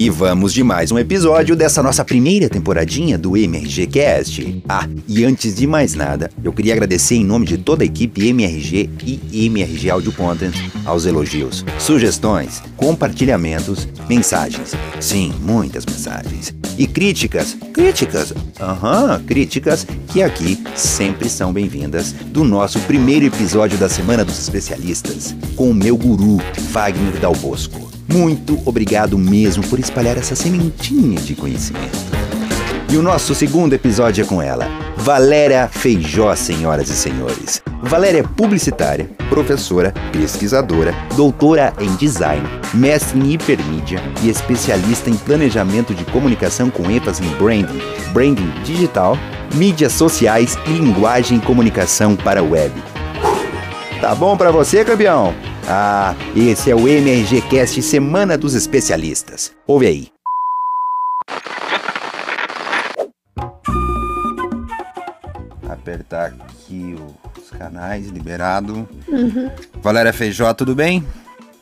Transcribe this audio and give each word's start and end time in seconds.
E 0.00 0.08
vamos 0.10 0.54
de 0.54 0.62
mais 0.62 0.92
um 0.92 0.98
episódio 0.98 1.56
dessa 1.56 1.82
nossa 1.82 2.04
primeira 2.04 2.48
temporadinha 2.48 3.18
do 3.18 3.36
MRG 3.36 3.88
Cast. 3.88 4.62
Ah, 4.68 4.88
e 5.08 5.24
antes 5.24 5.56
de 5.56 5.66
mais 5.66 5.94
nada, 5.94 6.30
eu 6.44 6.52
queria 6.52 6.72
agradecer 6.72 7.16
em 7.16 7.24
nome 7.24 7.44
de 7.44 7.58
toda 7.58 7.82
a 7.82 7.86
equipe 7.86 8.28
MRG 8.28 8.88
e 9.02 9.46
MRG 9.46 9.90
Audio 9.90 10.12
Content 10.12 10.54
aos 10.84 11.04
elogios, 11.04 11.64
sugestões, 11.80 12.62
compartilhamentos, 12.76 13.88
mensagens. 14.08 14.72
Sim, 15.00 15.34
muitas 15.40 15.84
mensagens. 15.84 16.54
E 16.78 16.86
críticas, 16.86 17.56
críticas, 17.72 18.32
aham, 18.60 19.16
uhum, 19.16 19.24
críticas 19.24 19.84
que 20.12 20.22
aqui 20.22 20.62
sempre 20.76 21.28
são 21.28 21.52
bem-vindas 21.52 22.12
do 22.12 22.44
nosso 22.44 22.78
primeiro 22.82 23.26
episódio 23.26 23.76
da 23.76 23.88
Semana 23.88 24.24
dos 24.24 24.38
Especialistas 24.38 25.34
com 25.56 25.72
o 25.72 25.74
meu 25.74 25.96
guru, 25.96 26.38
Wagner 26.70 27.18
Dal 27.18 27.34
Bosco. 27.34 27.97
Muito 28.08 28.58
obrigado 28.64 29.18
mesmo 29.18 29.62
por 29.68 29.78
espalhar 29.78 30.16
essa 30.16 30.34
sementinha 30.34 31.20
de 31.20 31.34
conhecimento. 31.34 31.98
E 32.90 32.96
o 32.96 33.02
nosso 33.02 33.34
segundo 33.34 33.74
episódio 33.74 34.24
é 34.24 34.26
com 34.26 34.40
ela, 34.40 34.66
Valéria 34.96 35.68
Feijó, 35.68 36.34
senhoras 36.34 36.88
e 36.88 36.94
senhores. 36.94 37.62
Valéria 37.82 38.20
é 38.20 38.22
publicitária, 38.22 39.10
professora, 39.28 39.92
pesquisadora, 40.10 40.94
doutora 41.14 41.74
em 41.78 41.94
design, 41.96 42.48
mestre 42.72 43.20
em 43.20 43.32
hipermídia 43.34 44.00
e 44.22 44.30
especialista 44.30 45.10
em 45.10 45.16
planejamento 45.16 45.94
de 45.94 46.06
comunicação 46.06 46.70
com 46.70 46.90
ênfase 46.90 47.22
em 47.22 47.28
branding, 47.36 47.80
branding 48.14 48.50
digital, 48.64 49.18
mídias 49.54 49.92
sociais 49.92 50.56
e 50.66 50.70
linguagem 50.70 51.36
e 51.36 51.42
comunicação 51.42 52.16
para 52.16 52.42
web. 52.42 52.72
Tá 54.00 54.14
bom 54.14 54.34
para 54.34 54.50
você, 54.50 54.82
campeão? 54.82 55.34
Ah, 55.70 56.14
esse 56.34 56.70
é 56.70 56.74
o 56.74 56.88
MRG 56.88 57.42
Cast 57.42 57.82
Semana 57.82 58.38
dos 58.38 58.54
Especialistas. 58.54 59.52
Ouve 59.66 59.86
aí. 59.86 60.08
Apertar 65.68 66.32
aqui 66.40 66.96
os 67.38 67.50
canais, 67.50 68.06
liberado. 68.08 68.88
Uhum. 69.06 69.50
Valéria 69.82 70.10
Feijó, 70.10 70.54
tudo 70.54 70.74
bem? 70.74 71.06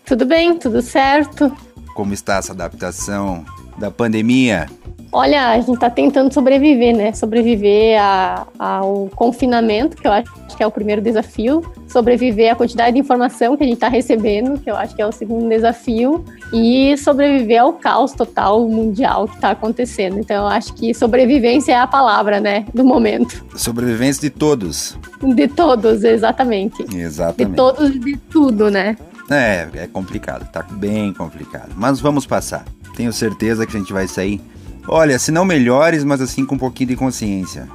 Tudo 0.05 0.25
bem, 0.25 0.57
tudo 0.57 0.81
certo. 0.83 1.53
Como 1.93 2.15
está 2.15 2.37
essa 2.37 2.53
adaptação 2.53 3.45
da 3.79 3.91
pandemia? 3.91 4.67
Olha, 5.13 5.51
a 5.51 5.61
gente 5.61 5.75
está 5.75 5.89
tentando 5.89 6.33
sobreviver, 6.33 6.95
né? 6.95 7.13
Sobreviver 7.13 7.99
a, 7.99 8.47
ao 8.59 9.09
confinamento, 9.15 9.97
que 9.97 10.07
eu 10.07 10.13
acho 10.13 10.29
que 10.57 10.63
é 10.63 10.67
o 10.67 10.71
primeiro 10.71 11.01
desafio. 11.01 11.63
Sobreviver 11.89 12.53
à 12.53 12.55
quantidade 12.55 12.95
de 12.95 13.01
informação 13.01 13.57
que 13.57 13.63
a 13.63 13.67
gente 13.67 13.77
está 13.77 13.89
recebendo, 13.89 14.59
que 14.61 14.71
eu 14.71 14.77
acho 14.77 14.95
que 14.95 15.01
é 15.01 15.07
o 15.07 15.13
segundo 15.13 15.49
desafio. 15.49 16.25
E 16.53 16.97
sobreviver 16.99 17.63
ao 17.63 17.73
caos 17.73 18.13
total 18.13 18.69
mundial 18.69 19.27
que 19.27 19.37
está 19.37 19.53
acontecendo. 19.53 20.19
Então, 20.19 20.45
eu 20.45 20.49
acho 20.49 20.75
que 20.75 20.93
sobrevivência 20.93 21.73
é 21.73 21.77
a 21.77 21.87
palavra, 21.87 22.41
né? 22.41 22.67
Do 22.75 22.85
momento. 22.85 23.45
Sobrevivência 23.57 24.21
de 24.21 24.31
todos. 24.31 24.99
De 25.23 25.49
todos, 25.49 26.05
exatamente. 26.05 26.85
Exatamente. 26.95 27.51
De 27.53 27.57
todos 27.57 27.91
e 27.91 27.99
de 27.99 28.17
tudo, 28.17 28.71
né? 28.71 28.97
É, 29.31 29.69
é 29.75 29.87
complicado, 29.87 30.47
tá 30.53 30.63
bem 30.63 31.13
complicado. 31.13 31.73
Mas 31.75 32.01
vamos 32.01 32.27
passar. 32.27 32.65
Tenho 32.97 33.12
certeza 33.12 33.64
que 33.64 33.77
a 33.77 33.78
gente 33.78 33.92
vai 33.92 34.08
sair 34.08 34.41
Olha, 34.89 35.19
se 35.19 35.33
não 35.33 35.44
melhores, 35.44 36.05
mas 36.05 36.20
assim 36.20 36.44
com 36.44 36.55
um 36.55 36.58
pouquinho 36.58 36.91
de 36.91 36.97
consciência. 36.97 37.69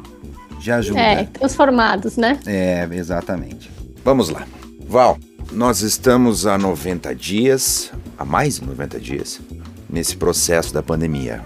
Já 0.60 0.78
ajuda. 0.78 1.00
É, 1.00 1.24
transformados, 1.26 2.16
né? 2.16 2.40
É, 2.46 2.88
exatamente. 2.92 3.70
Vamos 4.04 4.30
lá. 4.30 4.46
Val, 4.88 5.18
nós 5.52 5.82
estamos 5.82 6.46
há 6.46 6.58
90 6.58 7.14
dias, 7.14 7.92
há 8.18 8.24
mais 8.24 8.60
de 8.60 8.66
90 8.66 9.00
dias, 9.00 9.42
nesse 9.90 10.16
processo 10.16 10.74
da 10.74 10.82
pandemia, 10.82 11.42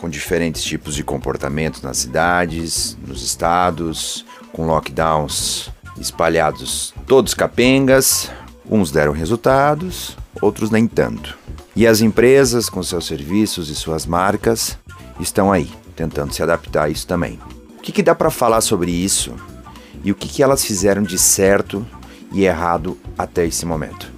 com 0.00 0.08
diferentes 0.08 0.64
tipos 0.64 0.96
de 0.96 1.04
comportamentos 1.04 1.80
nas 1.82 1.98
cidades, 1.98 2.98
nos 3.06 3.22
estados, 3.22 4.24
com 4.52 4.66
lockdowns 4.66 5.70
espalhados 6.00 6.92
todos 7.06 7.34
capengas, 7.34 8.28
uns 8.68 8.90
deram 8.90 9.12
resultados, 9.12 10.16
outros 10.42 10.70
nem 10.70 10.88
tanto. 10.88 11.38
E 11.76 11.86
as 11.86 12.00
empresas, 12.00 12.68
com 12.68 12.82
seus 12.82 13.04
serviços 13.04 13.68
e 13.68 13.74
suas 13.74 14.06
marcas, 14.06 14.78
estão 15.18 15.50
aí, 15.50 15.68
tentando 15.96 16.32
se 16.32 16.42
adaptar 16.42 16.84
a 16.84 16.88
isso 16.88 17.06
também. 17.06 17.38
O 17.76 17.82
que, 17.82 17.90
que 17.90 18.02
dá 18.02 18.14
para 18.14 18.30
falar 18.30 18.60
sobre 18.60 18.92
isso 18.92 19.34
e 20.04 20.12
o 20.12 20.14
que, 20.14 20.28
que 20.28 20.42
elas 20.42 20.64
fizeram 20.64 21.02
de 21.02 21.18
certo 21.18 21.84
e 22.32 22.44
errado 22.44 22.96
até 23.18 23.44
esse 23.44 23.66
momento? 23.66 24.12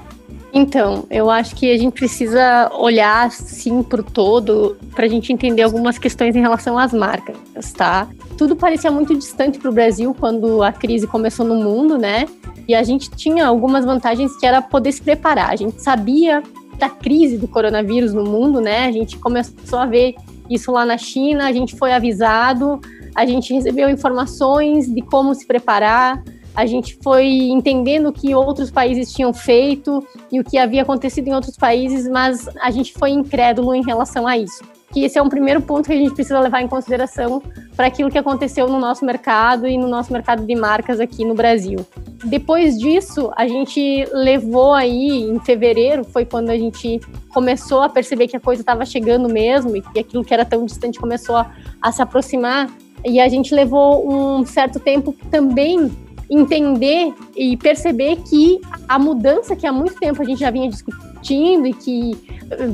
Então, 0.53 1.07
eu 1.11 1.31
acho 1.31 1.55
que 1.55 1.71
a 1.71 1.77
gente 1.77 1.93
precisa 1.93 2.71
olhar 2.75 3.31
sim 3.31 3.83
para 3.83 4.01
o 4.01 4.05
todo 4.05 4.77
para 4.95 5.05
a 5.05 5.09
gente 5.09 5.33
entender 5.33 5.63
algumas 5.63 5.99
questões 5.99 6.35
em 6.35 6.41
relação 6.41 6.79
às 6.79 6.93
marcas, 6.95 7.37
tá? 7.75 8.09
Tudo 8.39 8.57
parecia 8.57 8.91
muito 8.91 9.15
distante 9.15 9.59
para 9.59 9.71
o 9.71 9.75
Brasil 9.75 10.15
quando 10.19 10.63
a 10.63 10.73
crise 10.73 11.07
começou 11.07 11.45
no 11.45 11.57
mundo, 11.57 11.99
né? 11.99 12.27
E 12.67 12.75
a 12.75 12.83
gente 12.83 13.11
tinha 13.11 13.47
algumas 13.47 13.85
vantagens 13.85 14.35
que 14.37 14.47
era 14.47 14.63
poder 14.63 14.93
se 14.93 15.03
preparar. 15.03 15.51
A 15.51 15.57
gente 15.57 15.83
sabia 15.83 16.43
da 16.77 16.89
crise 16.89 17.39
do 17.39 17.49
coronavírus 17.49 18.13
no 18.13 18.25
mundo, 18.25 18.61
né? 18.61 18.87
A 18.87 18.93
gente 18.93 19.19
começou 19.19 19.79
a 19.79 19.87
ver 19.87 20.15
isso 20.49 20.71
lá 20.71 20.85
na 20.85 20.97
China, 20.97 21.47
a 21.47 21.53
gente 21.53 21.77
foi 21.77 21.93
avisado, 21.93 22.81
a 23.15 23.27
gente 23.27 23.53
recebeu 23.53 23.89
informações 23.89 24.87
de 24.87 25.03
como 25.03 25.35
se 25.35 25.47
preparar, 25.47 26.23
a 26.55 26.65
gente 26.65 26.99
foi 27.03 27.27
entendendo 27.27 28.09
o 28.09 28.13
que 28.13 28.35
outros 28.35 28.71
países 28.71 29.13
tinham 29.13 29.33
feito 29.33 30.07
e 30.33 30.41
o 30.41 30.45
que 30.45 30.57
havia 30.57 30.83
acontecido 30.83 31.29
em 31.29 31.35
outros 31.35 31.57
países, 31.57 32.09
mas 32.09 32.49
a 32.61 32.71
gente 32.71 32.93
foi 32.93 33.11
incrédulo 33.11 33.75
em 33.75 33.85
relação 33.85 34.27
a 34.27 34.39
isso 34.39 34.65
que 34.93 35.05
esse 35.05 35.19
é 35.19 35.23
um 35.23 35.29
primeiro 35.29 35.61
ponto 35.61 35.87
que 35.87 35.93
a 35.93 35.97
gente 35.97 36.15
precisa 36.15 36.41
levar 36.41 36.63
em 36.63 36.69
consideração 36.69 37.43
para 37.77 37.87
aquilo 37.87 38.11
que 38.11 38.19
aconteceu 38.19 38.69
no 38.69 38.79
nosso 38.79 39.05
mercado 39.05 39.67
e 39.67 39.77
no 39.77 39.89
nosso 39.89 40.13
mercado 40.13 40.47
de 40.47 40.55
marcas 40.55 41.01
aqui 41.01 41.25
no 41.25 41.35
Brasil. 41.35 41.85
Depois 42.25 42.79
disso, 42.79 43.31
a 43.37 43.47
gente 43.47 44.07
levou 44.13 44.73
aí 44.73 45.23
em 45.23 45.39
fevereiro, 45.41 46.05
foi 46.05 46.25
quando 46.25 46.51
a 46.51 46.57
gente 46.57 47.01
começou 47.29 47.83
a 47.83 47.89
perceber 47.89 48.27
que 48.27 48.37
a 48.37 48.41
coisa 48.41 48.63
estava 48.63 48.85
chegando 48.85 49.29
mesmo 49.29 49.77
e 49.77 49.83
que 49.83 49.99
aquilo 49.99 50.25
que 50.25 50.33
era 50.33 50.45
tão 50.45 50.65
distante 50.65 50.99
começou 50.99 51.37
a, 51.37 51.53
a 51.81 51.93
se 51.93 52.01
aproximar. 52.01 52.71
E 53.05 53.21
a 53.21 53.29
gente 53.29 53.55
levou 53.55 54.11
um 54.11 54.45
certo 54.45 54.81
tempo 54.81 55.15
também 55.31 55.91
entender 56.29 57.15
e 57.37 57.57
perceber 57.57 58.17
que 58.29 58.61
a 58.89 58.99
mudança 58.99 59.55
que 59.55 59.67
há 59.67 59.73
muito 59.73 59.95
tempo 59.95 60.21
a 60.21 60.25
gente 60.25 60.41
já 60.41 60.51
vinha 60.51 60.69
discutindo 60.69 61.67
e 61.67 61.73
que 61.73 62.17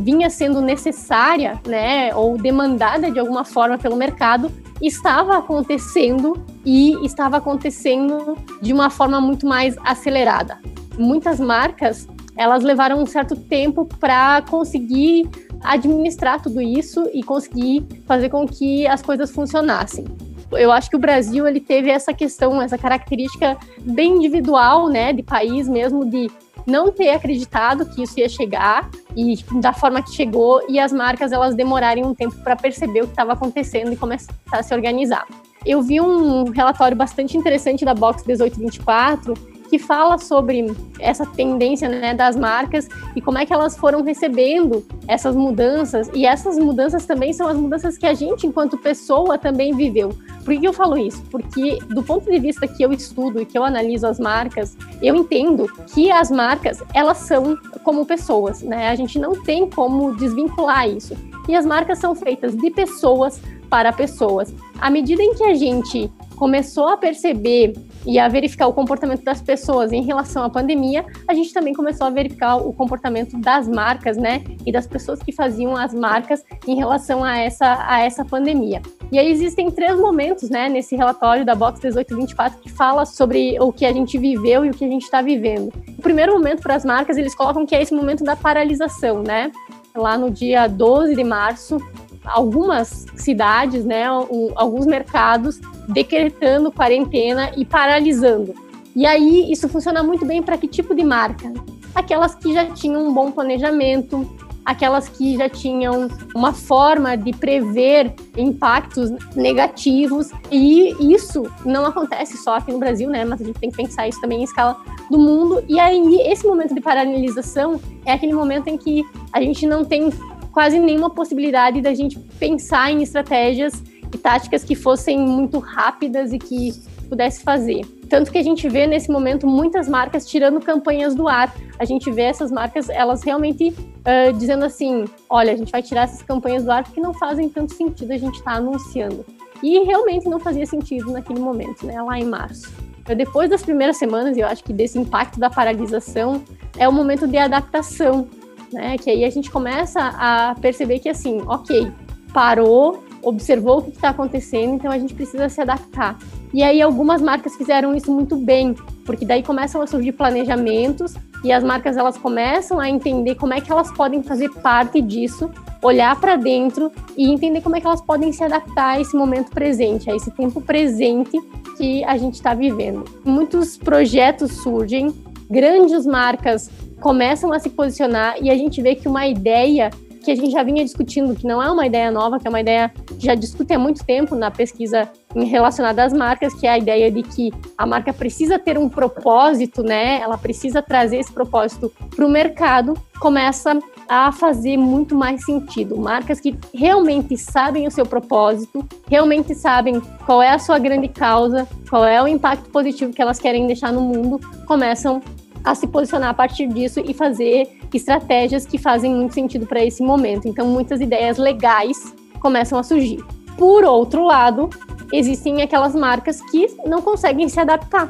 vinha 0.03 0.31
sendo 0.31 0.61
necessária, 0.61 1.61
né, 1.67 2.15
ou 2.15 2.39
demandada 2.39 3.11
de 3.11 3.19
alguma 3.19 3.45
forma 3.45 3.77
pelo 3.77 3.97
mercado, 3.97 4.51
estava 4.83 5.39
acontecendo 5.39 6.45
e 6.65 6.95
estava 7.07 7.37
acontecendo 7.37 8.37
de 8.61 8.73
uma 8.73 8.91
forma 8.91 9.21
muito 9.21 9.47
mais 9.47 9.77
acelerada. 9.85 10.59
Muitas 10.99 11.39
marcas, 11.39 12.09
elas 12.37 12.65
levaram 12.65 13.01
um 13.01 13.07
certo 13.07 13.37
tempo 13.37 13.87
para 14.01 14.43
conseguir 14.43 15.29
administrar 15.63 16.43
tudo 16.43 16.61
isso 16.61 17.09
e 17.15 17.23
conseguir 17.23 17.87
fazer 18.07 18.29
com 18.29 18.47
que 18.47 18.87
as 18.87 19.01
coisas 19.01 19.31
funcionassem 19.31 20.05
eu 20.53 20.71
acho 20.73 20.91
que 20.91 20.97
o 20.97 20.99
Brasil 20.99 21.47
ele 21.47 21.61
teve 21.61 21.91
essa 21.91 22.13
questão, 22.13 22.61
essa 22.61 22.79
característica 22.79 23.57
bem 23.81 24.17
individual, 24.17 24.89
né, 24.89 25.13
de 25.13 25.23
país 25.23 25.69
mesmo, 25.69 26.05
de 26.05 26.31
não 26.67 26.93
ter 26.93 27.11
acreditado 27.11 27.87
que 27.87 28.03
isso 28.03 28.19
ia 28.21 28.29
chegar 28.29 28.89
e 29.17 29.37
da 29.61 29.73
forma 29.73 30.03
que 30.03 30.13
chegou 30.13 30.63
e 30.69 30.79
as 30.79 30.93
marcas 30.93 31.33
elas 31.33 31.55
demorarem 31.55 32.05
um 32.05 32.15
tempo 32.15 32.37
para 32.43 32.55
perceber 32.55 33.03
o 33.03 33.05
que 33.05 33.13
estava 33.13 33.33
acontecendo 33.33 33.93
e 33.93 33.97
começar 33.97 34.33
a 34.53 34.63
se 34.63 34.75
organizar. 34.75 35.27
Eu 35.65 35.81
vi 35.83 36.01
um 36.01 36.45
relatório 36.51 36.97
bastante 36.97 37.37
interessante 37.37 37.85
da 37.85 37.95
Box 37.95 38.25
1824 38.27 39.35
que 39.73 39.79
fala 39.79 40.19
sobre 40.19 40.67
essa 41.01 41.25
tendência 41.25 41.89
né, 41.89 42.13
das 42.13 42.37
marcas 42.37 42.91
e 43.17 43.23
como 43.23 43.39
é 43.39 43.47
que 43.47 43.55
elas 43.55 43.75
foram 43.75 44.03
recebendo 44.03 44.87
essas 45.09 45.35
mudanças. 45.35 46.11
E 46.13 46.27
essas 46.27 46.59
mudanças 46.59 47.07
também 47.07 47.33
são 47.33 47.49
as 47.49 47.57
mudanças 47.57 47.97
que 47.97 48.05
a 48.05 48.13
gente, 48.13 48.47
enquanto 48.47 48.77
pessoa, 48.77 49.39
também 49.39 49.75
viveu. 49.75 50.11
Por 50.45 50.55
que 50.55 50.67
eu 50.67 50.75
falo 50.75 50.99
isso? 50.99 51.23
Porque, 51.31 51.79
do 51.89 52.03
ponto 52.03 52.31
de 52.31 52.39
vista 52.39 52.69
que 52.69 52.83
eu 52.83 52.93
estudo 52.93 53.41
e 53.41 53.47
que 53.47 53.57
eu 53.57 53.65
analiso 53.65 54.07
as 54.07 54.21
marcas, 54.21 54.77
eu 55.01 55.17
entendo 55.17 55.67
que 55.95 56.13
as 56.13 56.31
marcas, 56.31 56.83
elas 56.93 57.17
são 57.17 57.57
como 57.83 58.05
pessoas, 58.05 58.61
né? 58.61 58.91
A 58.91 58.95
gente 58.95 59.19
não 59.19 59.43
tem 59.43 59.71
como 59.71 60.15
desvincular 60.17 60.87
isso. 60.87 61.17
E 61.49 61.55
as 61.55 61.65
marcas 61.65 61.99
são 61.99 62.15
feitas 62.15 62.55
de 62.55 62.71
pessoas 62.71 63.41
para 63.71 63.91
pessoas. 63.91 64.53
À 64.79 64.91
medida 64.91 65.23
em 65.23 65.33
que 65.33 65.45
a 65.45 65.55
gente 65.55 66.13
começou 66.37 66.89
a 66.89 66.99
perceber 66.99 67.73
e 68.07 68.19
a 68.19 68.29
verificar 68.29 68.67
o 68.67 68.73
comportamento 68.73 69.23
das 69.23 69.41
pessoas 69.41 69.93
em 69.93 70.03
relação 70.03 70.45
à 70.45 70.51
pandemia, 70.51 71.05
a 71.29 71.35
gente 71.35 71.53
também 71.53 71.73
começou 71.73 72.07
a 72.07 72.11
verificar 72.11 72.57
o 72.57 72.73
comportamento 72.73 73.39
das 73.39 73.69
marcas, 73.69 74.17
né, 74.17 74.43
e 74.67 74.73
das 74.73 74.87
pessoas 74.87 75.21
que 75.21 75.33
faziam 75.33 75.77
as 75.77 75.95
marcas 75.95 76.45
em 76.67 76.77
relação 76.77 77.23
a 77.23 77.39
essa, 77.39 77.87
a 77.89 78.01
essa 78.01 78.25
pandemia. 78.25 78.83
E 79.11 79.19
aí 79.19 79.31
existem 79.31 79.71
três 79.71 79.99
momentos, 79.99 80.51
né, 80.51 80.69
nesse 80.69 80.97
relatório 80.97 81.45
da 81.45 81.55
Box 81.55 81.81
1824 81.81 82.59
que 82.61 82.71
fala 82.71 83.05
sobre 83.05 83.59
o 83.61 83.73
que 83.73 83.85
a 83.85 83.93
gente 83.93 84.19
viveu 84.19 84.65
e 84.65 84.71
o 84.71 84.73
que 84.73 84.85
a 84.85 84.89
gente 84.89 85.03
está 85.03 85.23
vivendo. 85.23 85.73
O 85.99 86.03
primeiro 86.03 86.33
momento 86.33 86.63
para 86.63 86.75
as 86.75 86.85
marcas, 86.85 87.17
eles 87.17 87.35
colocam 87.35 87.67
que 87.67 87.75
é 87.75 87.83
esse 87.83 87.95
momento 87.95 88.25
da 88.25 88.35
paralisação, 88.35 89.23
né? 89.23 89.51
lá 89.95 90.17
no 90.17 90.31
dia 90.31 90.67
12 90.67 91.15
de 91.15 91.25
março, 91.25 91.79
algumas 92.25 93.07
cidades, 93.17 93.85
né, 93.85 94.07
alguns 94.55 94.87
mercados 94.87 95.61
decretando 95.89 96.73
quarentena 96.73 97.51
e 97.57 97.65
paralisando. 97.65 98.55
E 98.95 99.07
aí 99.07 99.51
isso 99.51 99.69
funciona 99.69 100.03
muito 100.03 100.25
bem 100.25 100.43
para 100.43 100.59
que 100.59 100.69
tipo 100.69 100.95
de 100.95 101.03
marca? 101.03 101.53
Aquelas 101.95 102.35
que 102.35 102.53
já 102.53 102.67
tinham 102.67 103.07
um 103.07 103.13
bom 103.13 103.31
planejamento, 103.31 104.27
aquelas 104.65 105.09
que 105.09 105.37
já 105.37 105.49
tinham 105.49 106.09
uma 106.35 106.53
forma 106.53 107.17
de 107.17 107.33
prever 107.33 108.15
impactos 108.37 109.11
negativos. 109.35 110.31
E 110.51 110.95
isso 111.13 111.45
não 111.65 111.85
acontece 111.85 112.37
só 112.37 112.57
aqui 112.57 112.73
no 112.73 112.79
Brasil, 112.79 113.09
né? 113.09 113.25
Mas 113.25 113.41
a 113.41 113.45
gente 113.45 113.59
tem 113.59 113.71
que 113.71 113.77
pensar 113.77 114.09
isso 114.09 114.21
também 114.21 114.41
em 114.41 114.45
escala 114.45 114.77
do 115.11 115.19
mundo. 115.19 115.65
E 115.69 115.79
aí, 115.81 116.21
esse 116.27 116.47
momento 116.47 116.75
de 116.75 116.81
paralisação 116.81 117.81
é 118.05 118.13
aquele 118.13 118.33
momento 118.33 118.69
em 118.69 118.77
que 118.77 119.03
a 119.33 119.41
gente 119.41 119.67
não 119.67 119.85
tem 119.85 120.11
quase 120.53 120.79
nenhuma 120.79 121.11
possibilidade 121.11 121.81
da 121.81 121.95
gente 121.95 122.19
pensar 122.39 122.91
em 122.93 123.03
estratégias 123.03 123.83
e 124.13 124.19
táticas 124.19 124.65
que 124.65 124.75
fossem 124.75 125.19
muito 125.19 125.59
rápidas 125.59 126.33
e 126.33 126.39
que 126.39 126.73
pudesse 127.09 127.43
fazer. 127.43 127.85
Tanto 128.09 128.31
que 128.31 128.39
a 128.39 128.43
gente 128.43 128.69
vê 128.69 128.87
nesse 128.87 129.11
momento 129.11 129.47
muitas 129.47 129.89
marcas 129.89 130.27
tirando 130.27 130.61
campanhas 130.61 131.15
do 131.15 131.29
ar. 131.29 131.55
A 131.79 131.85
gente 131.85 132.11
vê 132.11 132.23
essas 132.23 132.51
marcas, 132.51 132.89
elas 132.89 133.23
realmente 133.23 133.69
uh, 133.71 134.33
dizendo 134.39 134.65
assim: 134.65 135.05
olha, 135.29 135.53
a 135.53 135.57
gente 135.57 135.71
vai 135.71 135.83
tirar 135.83 136.03
essas 136.03 136.23
campanhas 136.23 136.65
do 136.65 136.71
ar 136.71 136.85
porque 136.85 137.01
não 137.01 137.13
fazem 137.15 137.49
tanto 137.49 137.75
sentido 137.75 138.13
a 138.13 138.19
gente 138.19 138.37
estar 138.37 138.53
tá 138.53 138.57
anunciando. 138.59 139.25
E 139.63 139.79
realmente 139.85 140.29
não 140.29 140.41
fazia 140.41 140.67
sentido 140.67 141.13
naquele 141.13 141.39
momento, 141.39 141.87
né, 141.87 142.03
lá 142.03 142.19
em 142.19 142.25
março. 142.25 142.73
Depois 143.17 143.51
das 143.51 143.63
primeiras 143.63 143.97
semanas, 143.97 144.37
eu 144.37 144.47
acho 144.47 144.63
que 144.65 144.73
desse 144.73 144.99
impacto 144.99 145.39
da 145.39 145.51
paralisação, 145.51 146.43
é 146.79 146.89
o 146.89 146.93
momento 146.93 147.27
de 147.27 147.37
adaptação, 147.37 148.29
né? 148.73 148.97
Que 148.97 149.11
aí 149.11 149.25
a 149.25 149.31
gente 149.31 149.51
começa 149.51 150.01
a 150.01 150.55
perceber 150.61 150.99
que 150.99 151.09
assim, 151.09 151.43
ok, 151.47 151.91
parou, 152.33 153.03
observou 153.23 153.79
o 153.79 153.83
que 153.83 153.91
está 153.91 154.11
acontecendo, 154.11 154.75
então 154.75 154.91
a 154.91 154.99
gente 154.99 155.15
precisa 155.15 155.49
se 155.49 155.61
adaptar. 155.61 156.19
E 156.53 156.63
aí 156.63 156.83
algumas 156.83 157.23
marcas 157.23 157.55
fizeram 157.55 157.95
isso 157.95 158.13
muito 158.13 158.37
bem, 158.37 158.75
porque 159.05 159.25
daí 159.25 159.43
começam 159.43 159.81
a 159.81 159.87
surgir 159.87 160.13
planejamentos 160.13 161.15
e 161.45 161.51
as 161.51 161.65
marcas 161.65 161.97
elas 161.97 162.17
começam 162.17 162.79
a 162.79 162.89
entender 162.89 163.35
como 163.37 163.55
é 163.55 163.61
que 163.61 163.71
elas 163.71 163.91
podem 163.93 164.23
fazer 164.23 164.51
parte 164.51 165.01
disso, 165.01 165.51
olhar 165.83 166.19
para 166.21 166.37
dentro 166.37 166.93
e 167.17 167.31
entender 167.31 167.61
como 167.61 167.77
é 167.77 167.81
que 167.81 167.87
elas 167.87 168.01
podem 168.01 168.33
se 168.33 168.45
adaptar 168.45 168.97
a 168.97 169.01
esse 169.01 169.17
momento 169.17 169.51
presente, 169.51 170.11
a 170.11 170.15
esse 170.15 170.31
tempo 170.31 170.61
presente 170.61 171.37
que 171.77 172.05
a 172.05 172.17
gente 172.17 172.35
está 172.35 172.55
vivendo. 172.55 173.05
Muitos 173.25 173.77
projetos 173.77 174.53
surgem, 174.63 175.13
grandes 175.51 176.07
marcas 176.07 176.71
começam 177.01 177.53
a 177.53 177.59
se 177.59 177.69
posicionar 177.69 178.37
e 178.41 178.49
a 178.49 178.57
gente 178.57 178.81
vê 178.81 178.95
que 178.95 179.09
uma 179.09 179.27
ideia 179.27 179.91
que 180.23 180.31
a 180.31 180.35
gente 180.35 180.51
já 180.51 180.63
vinha 180.63 180.85
discutindo, 180.85 181.35
que 181.35 181.47
não 181.47 181.63
é 181.63 181.71
uma 181.71 181.87
ideia 181.87 182.11
nova, 182.11 182.39
que 182.39 182.47
é 182.47 182.51
uma 182.51 182.61
ideia 182.61 182.89
que 182.89 183.27
já 183.27 183.35
discute 183.35 183.73
há 183.73 183.79
muito 183.79 184.05
tempo 184.05 184.35
na 184.35 184.51
pesquisa 184.51 185.11
relacionada 185.35 186.05
às 186.05 186.13
marcas, 186.13 186.55
que 186.55 186.67
é 186.67 186.71
a 186.71 186.79
ideia 186.79 187.11
de 187.11 187.23
que 187.23 187.53
a 187.77 187.87
marca 187.87 188.13
precisa 188.13 188.59
ter 188.59 188.79
um 188.79 188.89
propósito, 188.89 189.83
né? 189.83 190.21
Ela 190.21 190.37
precisa 190.39 190.83
trazer 190.83 191.19
esse 191.19 191.33
propósito 191.33 191.93
para 192.15 192.25
o 192.25 192.29
mercado, 192.29 192.95
começa 193.21 193.79
a 194.09 194.31
fazer 194.31 194.77
muito 194.77 195.15
mais 195.15 195.45
sentido. 195.45 195.97
Marcas 195.97 196.41
que 196.41 196.57
realmente 196.75 197.37
sabem 197.37 197.87
o 197.87 197.91
seu 197.91 198.05
propósito, 198.05 198.87
realmente 199.09 199.55
sabem 199.55 200.01
qual 200.27 200.43
é 200.43 200.51
a 200.51 200.59
sua 200.59 200.79
grande 200.79 201.09
causa, 201.09 201.67
qual 201.89 202.05
é 202.05 202.23
o 202.23 202.29
impacto 202.29 202.69
positivo 202.71 203.13
que 203.13 203.23
elas 203.23 203.39
querem 203.39 203.67
deixar 203.67 203.93
no 203.93 204.01
mundo, 204.01 204.41
começam 204.67 205.21
a 205.65 205.75
se 205.75 205.87
posicionar 205.87 206.31
a 206.31 206.35
partir 206.35 206.67
disso 206.67 207.01
e 207.01 207.15
fazer 207.15 207.82
estratégias 207.97 208.67
que 208.67 208.79
fazem 208.79 209.15
muito 209.15 209.35
sentido 209.35 209.67
para 209.67 209.85
esse 209.85 210.03
momento. 210.03 210.49
Então, 210.49 210.67
muitas 210.67 211.01
ideias 211.01 211.39
legais 211.39 212.15
começam 212.41 212.79
a 212.79 212.83
surgir. 212.83 213.25
Por 213.57 213.85
outro 213.85 214.25
lado, 214.25 214.71
existem 215.13 215.63
aquelas 215.63 215.95
marcas 215.95 216.41
que 216.51 216.67
não 216.87 217.03
conseguem 217.03 217.49
se 217.49 217.61
adaptar 217.61 218.09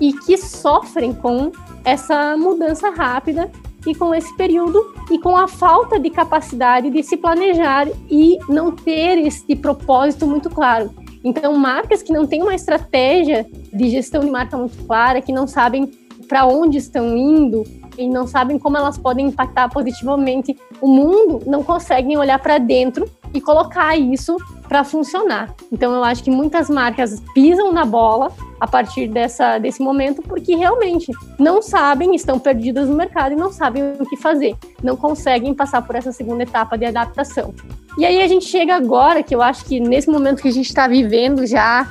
e 0.00 0.12
que 0.12 0.36
sofrem 0.36 1.12
com 1.12 1.52
essa 1.84 2.36
mudança 2.36 2.90
rápida 2.90 3.50
e 3.86 3.94
com 3.94 4.14
esse 4.14 4.34
período 4.36 4.94
e 5.10 5.18
com 5.18 5.36
a 5.36 5.48
falta 5.48 5.98
de 5.98 6.10
capacidade 6.10 6.90
de 6.90 7.02
se 7.02 7.16
planejar 7.16 7.88
e 8.10 8.38
não 8.48 8.72
ter 8.72 9.18
esse 9.18 9.56
propósito 9.56 10.26
muito 10.26 10.48
claro. 10.48 10.90
Então, 11.24 11.54
marcas 11.54 12.02
que 12.02 12.12
não 12.12 12.26
têm 12.26 12.42
uma 12.42 12.54
estratégia 12.54 13.46
de 13.72 13.88
gestão 13.88 14.24
de 14.24 14.30
marca 14.30 14.56
muito 14.56 14.76
clara, 14.84 15.22
que 15.22 15.32
não 15.32 15.46
sabem 15.46 15.90
para 16.28 16.46
onde 16.46 16.78
estão 16.78 17.16
indo 17.16 17.62
e 17.96 18.08
não 18.08 18.26
sabem 18.26 18.58
como 18.58 18.76
elas 18.76 18.98
podem 18.98 19.26
impactar 19.26 19.68
positivamente 19.68 20.56
o 20.80 20.88
mundo, 20.88 21.40
não 21.46 21.62
conseguem 21.62 22.16
olhar 22.16 22.38
para 22.38 22.58
dentro 22.58 23.08
e 23.34 23.40
colocar 23.40 23.96
isso 23.96 24.36
para 24.68 24.84
funcionar. 24.84 25.54
Então 25.70 25.92
eu 25.94 26.02
acho 26.04 26.22
que 26.22 26.30
muitas 26.30 26.70
marcas 26.70 27.22
pisam 27.34 27.72
na 27.72 27.84
bola 27.84 28.32
a 28.60 28.66
partir 28.66 29.06
dessa, 29.08 29.58
desse 29.58 29.82
momento 29.82 30.22
porque 30.22 30.54
realmente 30.54 31.12
não 31.38 31.60
sabem, 31.60 32.14
estão 32.14 32.38
perdidas 32.38 32.88
no 32.88 32.94
mercado 32.94 33.32
e 33.32 33.36
não 33.36 33.52
sabem 33.52 33.82
o 33.98 34.06
que 34.06 34.16
fazer, 34.16 34.56
não 34.82 34.96
conseguem 34.96 35.54
passar 35.54 35.82
por 35.82 35.94
essa 35.94 36.12
segunda 36.12 36.42
etapa 36.42 36.76
de 36.78 36.84
adaptação. 36.86 37.54
E 37.98 38.06
aí 38.06 38.22
a 38.22 38.28
gente 38.28 38.46
chega 38.46 38.74
agora, 38.74 39.22
que 39.22 39.34
eu 39.34 39.42
acho 39.42 39.64
que 39.64 39.78
nesse 39.78 40.08
momento 40.08 40.40
que 40.40 40.48
a 40.48 40.52
gente 40.52 40.68
está 40.68 40.88
vivendo 40.88 41.46
já, 41.46 41.86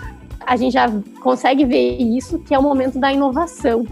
a 0.46 0.56
gente 0.56 0.74
já 0.74 0.88
consegue 1.22 1.66
ver 1.66 1.98
isso, 1.98 2.40
que 2.40 2.54
é 2.54 2.58
o 2.58 2.64
momento 2.64 2.98
da 2.98 3.14
inovação 3.14 3.86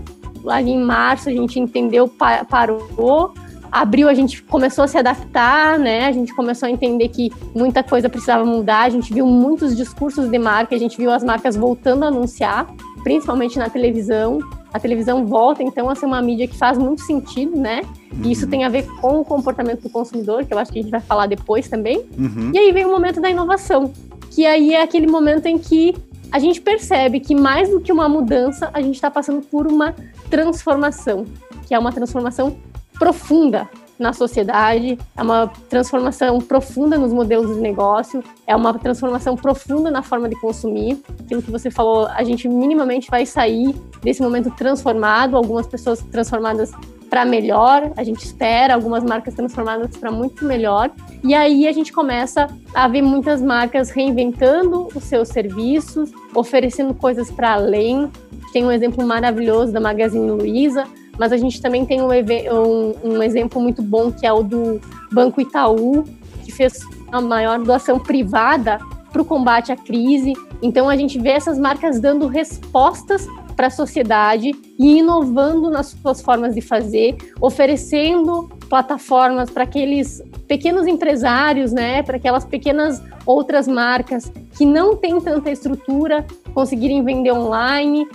ali 0.48 0.72
em 0.72 0.82
março 0.82 1.30
a 1.30 1.32
gente 1.32 1.60
entendeu, 1.60 2.08
parou. 2.50 3.34
Abril 3.72 4.10
a 4.10 4.14
gente 4.14 4.42
começou 4.44 4.84
a 4.84 4.88
se 4.88 4.98
adaptar, 4.98 5.78
né? 5.78 6.08
A 6.08 6.12
gente 6.12 6.34
começou 6.34 6.68
a 6.68 6.72
entender 6.72 7.10
que 7.10 7.32
muita 7.54 7.84
coisa 7.84 8.10
precisava 8.10 8.44
mudar. 8.44 8.82
A 8.82 8.90
gente 8.90 9.14
viu 9.14 9.28
muitos 9.28 9.78
discursos 9.78 10.28
de 10.30 10.40
marca, 10.40 10.76
a 10.76 10.80
gente 10.80 10.98
viu 10.98 11.12
as 11.12 11.24
marcas 11.24 11.56
voltando 11.56 12.04
a 12.04 12.08
anunciar, 12.08 12.68
principalmente 13.04 13.60
na 13.60 13.70
televisão. 13.70 14.40
A 14.74 14.80
televisão 14.80 15.26
volta 15.26 15.64
então 15.64 15.90
a 15.90 15.96
ser 15.96 16.06
uma 16.06 16.22
mídia 16.22 16.48
que 16.48 16.58
faz 16.58 16.78
muito 16.78 17.02
sentido, 17.02 17.56
né? 17.56 17.82
E 18.24 18.32
isso 18.32 18.48
tem 18.48 18.66
a 18.66 18.70
ver 18.70 18.88
com 19.02 19.20
o 19.20 19.26
comportamento 19.26 19.82
do 19.82 19.90
consumidor, 19.90 20.46
que 20.46 20.54
eu 20.54 20.58
acho 20.58 20.72
que 20.72 20.80
a 20.80 20.82
gente 20.82 20.92
vai 20.92 21.02
falar 21.02 21.28
depois 21.28 21.68
também. 21.68 22.06
Uhum. 22.18 22.52
E 22.54 22.58
aí 22.58 22.72
vem 22.72 22.86
o 22.86 22.90
momento 22.90 23.22
da 23.22 23.30
inovação, 23.30 23.92
que 24.32 24.46
aí 24.46 24.74
é 24.74 24.82
aquele 24.82 25.08
momento 25.08 25.46
em 25.46 25.58
que 25.58 25.96
a 26.32 26.40
gente 26.40 26.62
percebe 26.62 27.20
que 27.20 27.36
mais 27.36 27.70
do 27.70 27.80
que 27.80 27.92
uma 27.92 28.08
mudança, 28.08 28.70
a 28.74 28.82
gente 28.82 28.96
está 28.96 29.10
passando 29.10 29.42
por 29.42 29.68
uma 29.68 29.96
transformação, 30.30 31.26
que 31.68 31.74
é 31.74 31.80
uma 31.80 31.92
transformação 31.92 32.58
profunda 32.98 33.70
na 33.98 34.14
sociedade, 34.14 34.98
é 35.18 35.22
uma 35.22 35.48
transformação 35.70 36.40
profunda 36.40 36.98
nos 36.98 37.12
modelos 37.12 37.54
de 37.54 37.62
negócio, 37.62 38.24
é 38.48 38.56
uma 38.56 38.74
transformação 38.80 39.36
profunda 39.36 39.92
na 39.92 40.02
forma 40.02 40.30
de 40.30 40.40
consumir. 40.40 41.02
Aquilo 41.20 41.42
que 41.42 41.52
você 41.52 41.70
falou, 41.70 42.08
a 42.08 42.24
gente 42.24 42.48
minimamente 42.48 43.10
vai 43.12 43.26
sair 43.26 43.76
desse 44.02 44.22
momento 44.22 44.50
transformado, 44.52 45.36
algumas 45.36 45.68
pessoas 45.68 46.02
transformadas 46.02 46.72
para 47.10 47.26
melhor, 47.26 47.92
a 47.98 48.04
gente 48.04 48.24
espera 48.24 48.76
algumas 48.76 49.04
marcas 49.04 49.34
transformadas 49.34 49.98
para 49.98 50.12
muito 50.12 50.46
melhor. 50.46 50.92
E 51.24 51.34
aí 51.34 51.68
a 51.68 51.72
gente 51.72 51.92
começa 51.92 52.48
a 52.74 52.88
ver 52.88 53.02
muitas 53.02 53.42
marcas 53.42 53.90
reinventando 53.90 54.88
os 54.96 55.04
seus 55.04 55.30
serviços, 55.30 56.12
oferecendo 56.34 56.94
coisas 56.94 57.32
para 57.32 57.54
além. 57.54 58.10
Tem 58.54 58.64
um 58.64 58.72
exemplo 58.72 59.06
maravilhoso 59.06 59.72
da 59.72 59.80
Magazine 59.80 60.30
Luiza, 60.30 60.86
mas 61.18 61.32
a 61.32 61.38
gente 61.38 61.62
também 61.62 61.86
tem 61.86 62.02
um, 62.02 62.10
um, 62.12 63.16
um 63.16 63.24
exemplo 63.24 63.62
muito 63.62 63.82
bom 63.82 64.12
que 64.12 64.26
é 64.26 64.32
o 64.32 64.44
do 64.44 64.80
Banco 65.12 65.42
Itaú, 65.42 66.06
que 66.46 66.52
fez 66.52 66.80
a 67.12 67.20
maior 67.20 67.60
doação 67.60 68.00
privada 68.00 68.80
para 69.12 69.22
o 69.22 69.26
combate 69.26 69.72
à 69.72 69.76
crise. 69.76 70.34
Então 70.62 70.88
a 70.88 70.96
gente 70.96 71.20
vê 71.20 71.30
essas 71.30 71.58
marcas 71.58 72.00
dando 72.00 72.28
respostas 72.28 73.28
para 73.60 73.68
a 73.68 73.70
sociedade 73.70 74.52
e 74.80 75.00
inovando 75.00 75.70
nas 75.70 75.88
suas 75.88 76.22
formas 76.22 76.56
de 76.56 76.62
fazer, 76.62 77.18
oferecendo 77.42 78.48
plataformas 78.70 79.50
para 79.50 79.66
aqueles 79.66 80.24
pequenos 80.48 80.88
empresários, 80.88 81.74
né, 81.74 82.02
para 82.02 82.16
aquelas 82.16 82.46
pequenas 82.46 83.04
outras 83.26 83.68
marcas 83.68 84.32
que 84.58 84.66
não 84.66 84.96
têm 84.96 85.20
tanta 85.20 85.52
estrutura 85.52 86.26
conseguirem 86.54 87.04
vender 87.04 87.34
online. 87.34 88.08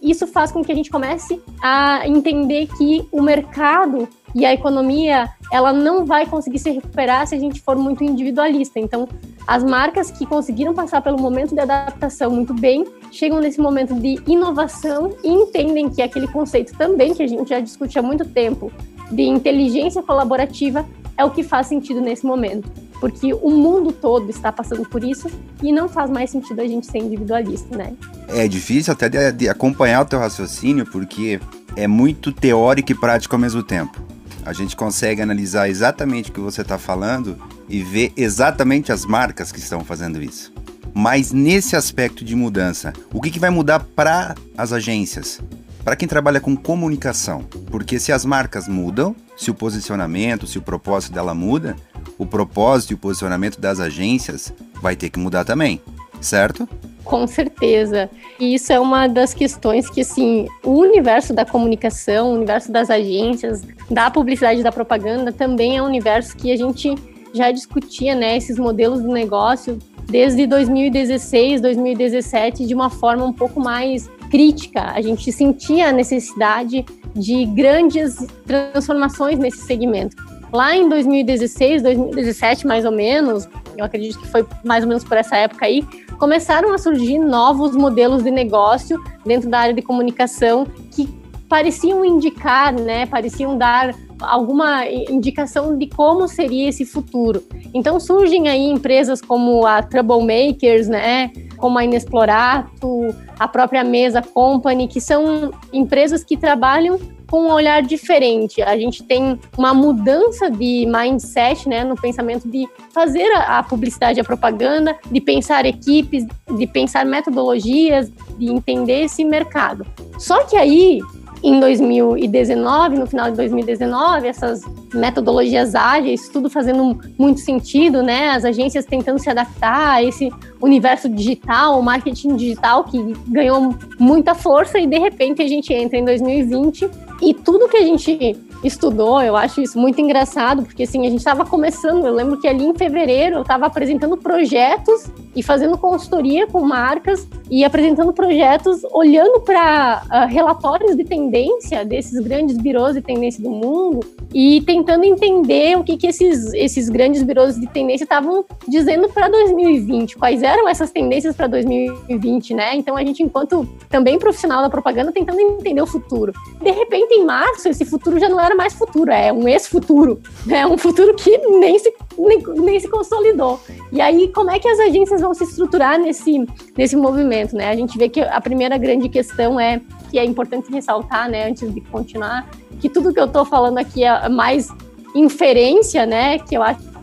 Isso 0.00 0.26
faz 0.26 0.50
com 0.50 0.64
que 0.64 0.72
a 0.72 0.74
gente 0.74 0.88
comece 0.88 1.42
a 1.62 2.08
entender 2.08 2.66
que 2.78 3.06
o 3.12 3.20
mercado 3.20 4.08
e 4.34 4.46
a 4.46 4.54
economia 4.54 5.28
ela 5.52 5.72
não 5.72 6.04
vai 6.04 6.26
conseguir 6.26 6.58
se 6.58 6.70
recuperar 6.70 7.26
se 7.26 7.34
a 7.34 7.38
gente 7.38 7.60
for 7.60 7.76
muito 7.76 8.02
individualista. 8.02 8.80
Então, 8.80 9.08
as 9.46 9.62
marcas 9.62 10.10
que 10.10 10.26
conseguiram 10.26 10.74
passar 10.74 11.00
pelo 11.00 11.18
momento 11.18 11.54
de 11.54 11.60
adaptação 11.60 12.30
muito 12.30 12.52
bem 12.52 12.84
chegam 13.12 13.40
nesse 13.40 13.60
momento 13.60 13.94
de 13.94 14.18
inovação 14.26 15.14
e 15.22 15.28
entendem 15.28 15.88
que 15.88 16.02
aquele 16.02 16.26
conceito 16.26 16.76
também 16.76 17.14
que 17.14 17.22
a 17.22 17.26
gente 17.26 17.48
já 17.48 17.60
discute 17.60 17.98
há 17.98 18.02
muito 18.02 18.24
tempo 18.24 18.72
de 19.10 19.22
inteligência 19.22 20.02
colaborativa 20.02 20.84
é 21.16 21.24
o 21.24 21.30
que 21.30 21.42
faz 21.42 21.68
sentido 21.68 22.00
nesse 22.00 22.26
momento, 22.26 22.70
porque 23.00 23.32
o 23.32 23.50
mundo 23.50 23.90
todo 23.90 24.28
está 24.28 24.52
passando 24.52 24.86
por 24.86 25.02
isso 25.02 25.30
e 25.62 25.72
não 25.72 25.88
faz 25.88 26.10
mais 26.10 26.28
sentido 26.28 26.60
a 26.60 26.66
gente 26.66 26.86
ser 26.86 26.98
individualista, 26.98 27.74
né? 27.74 27.94
É 28.28 28.46
difícil 28.46 28.92
até 28.92 29.08
de, 29.08 29.32
de 29.32 29.48
acompanhar 29.48 30.02
o 30.02 30.04
teu 30.04 30.18
raciocínio 30.18 30.84
porque 30.84 31.40
é 31.74 31.86
muito 31.86 32.32
teórico 32.32 32.92
e 32.92 32.94
prático 32.94 33.34
ao 33.34 33.40
mesmo 33.40 33.62
tempo 33.62 34.15
a 34.46 34.52
gente 34.52 34.76
consegue 34.76 35.20
analisar 35.20 35.68
exatamente 35.68 36.30
o 36.30 36.32
que 36.32 36.38
você 36.38 36.62
está 36.62 36.78
falando 36.78 37.36
e 37.68 37.82
ver 37.82 38.12
exatamente 38.16 38.92
as 38.92 39.04
marcas 39.04 39.50
que 39.50 39.58
estão 39.58 39.84
fazendo 39.84 40.22
isso. 40.22 40.52
Mas 40.94 41.32
nesse 41.32 41.74
aspecto 41.74 42.24
de 42.24 42.36
mudança, 42.36 42.92
o 43.12 43.20
que, 43.20 43.32
que 43.32 43.40
vai 43.40 43.50
mudar 43.50 43.80
para 43.80 44.36
as 44.56 44.72
agências? 44.72 45.40
Para 45.84 45.96
quem 45.96 46.06
trabalha 46.06 46.40
com 46.40 46.56
comunicação? 46.56 47.42
Porque 47.70 47.98
se 47.98 48.12
as 48.12 48.24
marcas 48.24 48.68
mudam, 48.68 49.16
se 49.36 49.50
o 49.50 49.54
posicionamento, 49.54 50.46
se 50.46 50.58
o 50.58 50.62
propósito 50.62 51.12
dela 51.12 51.34
muda, 51.34 51.74
o 52.16 52.24
propósito 52.24 52.92
e 52.92 52.94
o 52.94 52.98
posicionamento 52.98 53.60
das 53.60 53.80
agências 53.80 54.52
vai 54.80 54.94
ter 54.94 55.10
que 55.10 55.18
mudar 55.18 55.44
também, 55.44 55.82
certo? 56.20 56.68
Com 57.06 57.24
certeza. 57.26 58.10
E 58.38 58.54
isso 58.54 58.72
é 58.72 58.80
uma 58.80 59.06
das 59.06 59.32
questões 59.32 59.88
que, 59.88 60.00
assim, 60.00 60.48
o 60.64 60.72
universo 60.72 61.32
da 61.32 61.44
comunicação, 61.44 62.32
o 62.32 62.34
universo 62.34 62.72
das 62.72 62.90
agências, 62.90 63.62
da 63.88 64.10
publicidade 64.10 64.60
da 64.60 64.72
propaganda, 64.72 65.32
também 65.32 65.76
é 65.76 65.82
um 65.82 65.86
universo 65.86 66.36
que 66.36 66.50
a 66.50 66.56
gente 66.56 66.92
já 67.32 67.52
discutia, 67.52 68.14
né, 68.16 68.36
esses 68.36 68.58
modelos 68.58 69.02
de 69.02 69.08
negócio 69.08 69.78
desde 70.08 70.48
2016, 70.48 71.60
2017, 71.60 72.66
de 72.66 72.74
uma 72.74 72.90
forma 72.90 73.24
um 73.24 73.32
pouco 73.32 73.60
mais 73.60 74.10
crítica. 74.28 74.90
A 74.92 75.00
gente 75.00 75.30
sentia 75.30 75.90
a 75.90 75.92
necessidade 75.92 76.84
de 77.14 77.46
grandes 77.46 78.16
transformações 78.44 79.38
nesse 79.38 79.58
segmento. 79.58 80.16
Lá 80.52 80.76
em 80.76 80.88
2016, 80.88 81.82
2017, 81.82 82.66
mais 82.66 82.84
ou 82.84 82.92
menos, 82.92 83.48
eu 83.76 83.84
acredito 83.84 84.18
que 84.18 84.28
foi 84.28 84.46
mais 84.64 84.82
ou 84.84 84.88
menos 84.88 85.04
por 85.04 85.16
essa 85.16 85.36
época 85.36 85.66
aí, 85.66 85.82
começaram 86.18 86.72
a 86.72 86.78
surgir 86.78 87.18
novos 87.18 87.76
modelos 87.76 88.22
de 88.22 88.30
negócio 88.30 89.02
dentro 89.24 89.48
da 89.48 89.58
área 89.60 89.74
de 89.74 89.82
comunicação 89.82 90.66
que 90.90 91.08
pareciam 91.48 92.04
indicar, 92.04 92.72
né, 92.72 93.06
pareciam 93.06 93.56
dar 93.56 93.94
alguma 94.20 94.86
indicação 94.86 95.76
de 95.76 95.86
como 95.86 96.26
seria 96.26 96.68
esse 96.68 96.84
futuro. 96.84 97.42
Então 97.72 98.00
surgem 98.00 98.48
aí 98.48 98.64
empresas 98.64 99.20
como 99.20 99.66
a 99.66 99.82
Troublemakers, 99.82 100.88
né, 100.88 101.30
como 101.56 101.78
a 101.78 101.84
Inexplorato, 101.84 103.14
a 103.38 103.46
própria 103.46 103.84
Mesa 103.84 104.22
Company, 104.22 104.88
que 104.88 105.00
são 105.00 105.52
empresas 105.72 106.24
que 106.24 106.36
trabalham 106.36 106.98
com 107.28 107.42
um 107.42 107.52
olhar 107.52 107.82
diferente. 107.82 108.62
A 108.62 108.76
gente 108.76 109.02
tem 109.02 109.38
uma 109.56 109.74
mudança 109.74 110.50
de 110.50 110.86
mindset, 110.86 111.68
né, 111.68 111.84
no 111.84 111.96
pensamento 111.96 112.48
de 112.48 112.68
fazer 112.92 113.26
a, 113.36 113.62
publicidade, 113.62 114.20
a 114.20 114.24
propaganda, 114.24 114.96
de 115.10 115.20
pensar 115.20 115.66
equipes, 115.66 116.24
de 116.56 116.66
pensar 116.66 117.04
metodologias, 117.04 118.10
de 118.38 118.46
entender 118.46 119.04
esse 119.04 119.24
mercado. 119.24 119.86
Só 120.18 120.44
que 120.44 120.56
aí 120.56 121.00
em 121.42 121.60
2019, 121.60 122.98
no 122.98 123.06
final 123.06 123.30
de 123.30 123.36
2019, 123.36 124.26
essas 124.26 124.62
metodologias 124.94 125.74
ágeis, 125.74 126.28
tudo 126.28 126.48
fazendo 126.48 126.98
muito 127.18 127.40
sentido, 127.40 128.02
né? 128.02 128.30
As 128.30 128.44
agências 128.44 128.84
tentando 128.84 129.18
se 129.18 129.28
adaptar 129.28 129.96
a 129.96 130.02
esse 130.02 130.32
universo 130.60 131.08
digital, 131.08 131.78
o 131.78 131.82
marketing 131.82 132.36
digital 132.36 132.84
que 132.84 132.98
ganhou 133.28 133.74
muita 133.98 134.34
força 134.34 134.78
e 134.78 134.86
de 134.86 134.98
repente 134.98 135.42
a 135.42 135.46
gente 135.46 135.72
entra 135.72 135.98
em 135.98 136.04
2020 136.04 136.88
e 137.22 137.34
tudo 137.34 137.68
que 137.68 137.76
a 137.76 137.82
gente 137.82 138.36
estudou, 138.66 139.22
eu 139.22 139.36
acho 139.36 139.60
isso 139.60 139.78
muito 139.78 140.00
engraçado, 140.00 140.62
porque 140.62 140.82
assim, 140.82 141.06
a 141.06 141.10
gente 141.10 141.18
estava 141.18 141.44
começando, 141.44 142.06
eu 142.06 142.14
lembro 142.14 142.40
que 142.40 142.48
ali 142.48 142.64
em 142.64 142.74
fevereiro 142.74 143.36
eu 143.36 143.42
estava 143.42 143.66
apresentando 143.66 144.16
projetos 144.16 145.06
e 145.34 145.42
fazendo 145.42 145.76
consultoria 145.76 146.46
com 146.46 146.62
marcas 146.62 147.28
e 147.50 147.64
apresentando 147.64 148.12
projetos 148.12 148.82
olhando 148.90 149.40
para 149.40 150.02
uh, 150.04 150.08
ah, 150.10 150.24
relatórios 150.24 150.96
de 150.96 151.04
tendência 151.04 151.84
desses 151.84 152.18
grandes 152.18 152.56
birôs 152.56 152.94
de 152.94 153.02
tendência 153.02 153.42
do 153.42 153.50
mundo 153.50 154.00
e 154.34 154.62
tentando 154.62 155.04
entender 155.04 155.76
o 155.78 155.84
que, 155.84 155.96
que 155.96 156.06
esses, 156.06 156.52
esses 156.54 156.88
grandes 156.88 157.22
birôs 157.22 157.60
de 157.60 157.66
tendência 157.68 158.04
estavam 158.04 158.44
dizendo 158.66 159.08
para 159.08 159.28
2020, 159.28 160.16
quais 160.16 160.42
eram 160.42 160.68
essas 160.68 160.90
tendências 160.90 161.36
para 161.36 161.46
2020, 161.46 162.54
né? 162.54 162.74
Então 162.74 162.96
a 162.96 163.04
gente, 163.04 163.22
enquanto 163.22 163.68
também 163.88 164.18
profissional 164.18 164.62
da 164.62 164.70
propaganda, 164.70 165.12
tentando 165.12 165.40
entender 165.40 165.82
o 165.82 165.86
futuro. 165.86 166.32
De 166.60 166.70
repente, 166.70 167.14
em 167.14 167.24
março, 167.24 167.68
esse 167.68 167.84
futuro 167.84 168.18
já 168.18 168.28
não 168.28 168.40
era 168.40 168.54
mais 168.56 168.72
futuro, 168.72 169.10
é 169.10 169.32
um 169.32 169.46
ex-futuro, 169.46 170.20
né? 170.44 170.66
Um 170.66 170.78
futuro 170.78 171.14
que 171.14 171.36
nem 171.38 171.78
se, 171.78 171.92
nem, 172.18 172.42
nem 172.56 172.80
se 172.80 172.88
consolidou. 172.88 173.60
E 173.92 174.00
aí, 174.00 174.28
como 174.28 174.50
é 174.50 174.58
que 174.58 174.68
as 174.68 174.78
agências 174.80 175.20
vão 175.20 175.34
se 175.34 175.44
estruturar 175.44 175.98
nesse, 175.98 176.46
nesse 176.76 176.96
movimento, 176.96 177.54
né? 177.54 177.70
A 177.70 177.76
gente 177.76 177.96
vê 177.98 178.08
que 178.08 178.20
a 178.20 178.40
primeira 178.40 178.76
grande 178.78 179.08
questão 179.08 179.60
é 179.60 179.80
que 180.10 180.18
é 180.18 180.24
importante 180.24 180.70
ressaltar, 180.72 181.28
né, 181.28 181.48
antes 181.48 181.72
de 181.72 181.80
continuar, 181.80 182.48
que 182.80 182.88
tudo 182.88 183.12
que 183.12 183.20
eu 183.20 183.26
estou 183.26 183.44
falando 183.44 183.78
aqui 183.78 184.04
é 184.04 184.28
mais 184.28 184.68
inferência, 185.14 186.06
né, 186.06 186.38
que 186.38 186.56
eu 186.56 186.62
acho 186.62 186.96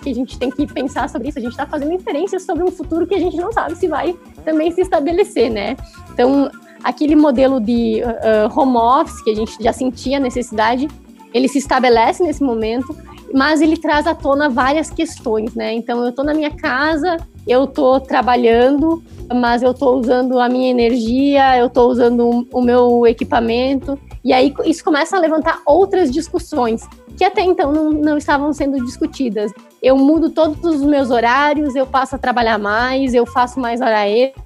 que 0.00 0.10
a 0.10 0.14
gente 0.14 0.38
tem 0.38 0.50
que 0.50 0.66
pensar 0.66 1.08
sobre 1.08 1.28
isso. 1.28 1.38
A 1.38 1.42
gente 1.42 1.50
está 1.50 1.66
fazendo 1.66 1.92
inferências 1.92 2.44
sobre 2.44 2.62
um 2.62 2.70
futuro 2.70 3.06
que 3.06 3.14
a 3.14 3.18
gente 3.18 3.36
não 3.36 3.52
sabe 3.52 3.74
se 3.76 3.88
vai 3.88 4.16
também 4.44 4.70
se 4.70 4.80
estabelecer, 4.80 5.50
né? 5.50 5.76
Então, 6.12 6.50
aquele 6.82 7.16
modelo 7.16 7.60
de 7.60 8.02
uh, 8.02 8.58
home 8.58 8.76
office 8.76 9.22
que 9.22 9.30
a 9.30 9.34
gente 9.34 9.62
já 9.62 9.72
sentia 9.72 10.18
necessidade, 10.18 10.88
ele 11.32 11.48
se 11.48 11.58
estabelece 11.58 12.22
nesse 12.22 12.42
momento, 12.42 12.96
mas 13.34 13.60
ele 13.60 13.76
traz 13.76 14.06
à 14.06 14.14
tona 14.14 14.48
várias 14.48 14.88
questões, 14.88 15.54
né? 15.54 15.72
Então, 15.74 16.02
eu 16.02 16.10
estou 16.10 16.24
na 16.24 16.32
minha 16.32 16.50
casa, 16.50 17.16
eu 17.46 17.64
estou 17.64 18.00
trabalhando, 18.00 19.02
mas 19.34 19.62
eu 19.62 19.72
estou 19.72 19.98
usando 19.98 20.38
a 20.38 20.48
minha 20.48 20.70
energia, 20.70 21.58
eu 21.58 21.66
estou 21.66 21.90
usando 21.90 22.46
o 22.52 22.60
meu 22.62 23.06
equipamento, 23.06 23.98
e 24.24 24.32
aí 24.32 24.54
isso 24.64 24.82
começa 24.82 25.16
a 25.16 25.20
levantar 25.20 25.60
outras 25.66 26.10
discussões 26.10 26.88
que 27.16 27.24
até 27.24 27.42
então 27.42 27.72
não, 27.72 27.90
não 27.90 28.18
estavam 28.18 28.52
sendo 28.52 28.84
discutidas. 28.84 29.52
Eu 29.82 29.96
mudo 29.96 30.30
todos 30.30 30.62
os 30.62 30.82
meus 30.82 31.10
horários, 31.10 31.74
eu 31.74 31.86
passo 31.86 32.14
a 32.16 32.18
trabalhar 32.18 32.58
mais, 32.58 33.14
eu 33.14 33.24
faço 33.24 33.58
mais 33.58 33.80
hora 33.80 34.06
extra. 34.06 34.45